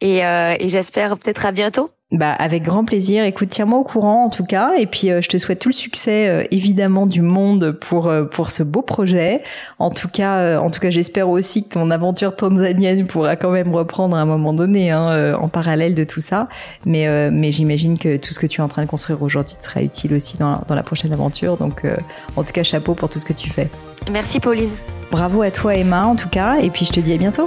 et, 0.00 0.18
et 0.18 0.68
j'espère 0.68 1.16
peut-être 1.16 1.46
à 1.46 1.52
bientôt. 1.52 1.95
Bah 2.12 2.30
avec 2.30 2.62
grand 2.62 2.84
plaisir. 2.84 3.24
Écoute, 3.24 3.48
tiens-moi 3.48 3.80
au 3.80 3.82
courant 3.82 4.26
en 4.26 4.30
tout 4.30 4.44
cas, 4.44 4.74
et 4.78 4.86
puis 4.86 5.10
euh, 5.10 5.20
je 5.20 5.28
te 5.28 5.38
souhaite 5.38 5.58
tout 5.58 5.70
le 5.70 5.74
succès 5.74 6.28
euh, 6.28 6.44
évidemment 6.52 7.04
du 7.04 7.20
monde 7.20 7.72
pour 7.72 8.06
euh, 8.06 8.22
pour 8.22 8.52
ce 8.52 8.62
beau 8.62 8.80
projet. 8.80 9.42
En 9.80 9.90
tout 9.90 10.06
cas, 10.06 10.60
en 10.60 10.70
tout 10.70 10.78
cas, 10.78 10.90
j'espère 10.90 11.28
aussi 11.28 11.64
que 11.64 11.70
ton 11.70 11.90
aventure 11.90 12.36
tanzanienne 12.36 13.08
pourra 13.08 13.34
quand 13.34 13.50
même 13.50 13.74
reprendre 13.74 14.16
à 14.16 14.20
un 14.20 14.24
moment 14.24 14.52
donné, 14.52 14.92
hein, 14.92 15.34
en 15.34 15.48
parallèle 15.48 15.96
de 15.96 16.04
tout 16.04 16.20
ça. 16.20 16.48
Mais 16.84 17.30
mais 17.32 17.50
j'imagine 17.50 17.98
que 17.98 18.16
tout 18.18 18.32
ce 18.32 18.38
que 18.38 18.46
tu 18.46 18.60
es 18.60 18.64
en 18.64 18.68
train 18.68 18.82
de 18.82 18.88
construire 18.88 19.20
aujourd'hui 19.22 19.56
sera 19.58 19.82
utile 19.82 20.14
aussi 20.14 20.38
dans, 20.38 20.62
dans 20.68 20.76
la 20.76 20.84
prochaine 20.84 21.12
aventure. 21.12 21.56
Donc 21.56 21.82
en 22.36 22.44
tout 22.44 22.52
cas, 22.52 22.62
chapeau 22.62 22.94
pour 22.94 23.08
tout 23.08 23.18
ce 23.18 23.26
que 23.26 23.32
tu 23.32 23.50
fais. 23.50 23.68
Merci 24.12 24.38
Pauline. 24.38 24.70
Bravo 25.10 25.42
à 25.42 25.50
toi 25.50 25.74
Emma 25.74 26.06
en 26.06 26.14
tout 26.14 26.28
cas, 26.28 26.58
et 26.60 26.70
puis 26.70 26.86
je 26.86 26.92
te 26.92 27.00
dis 27.00 27.12
à 27.12 27.16
bientôt. 27.16 27.46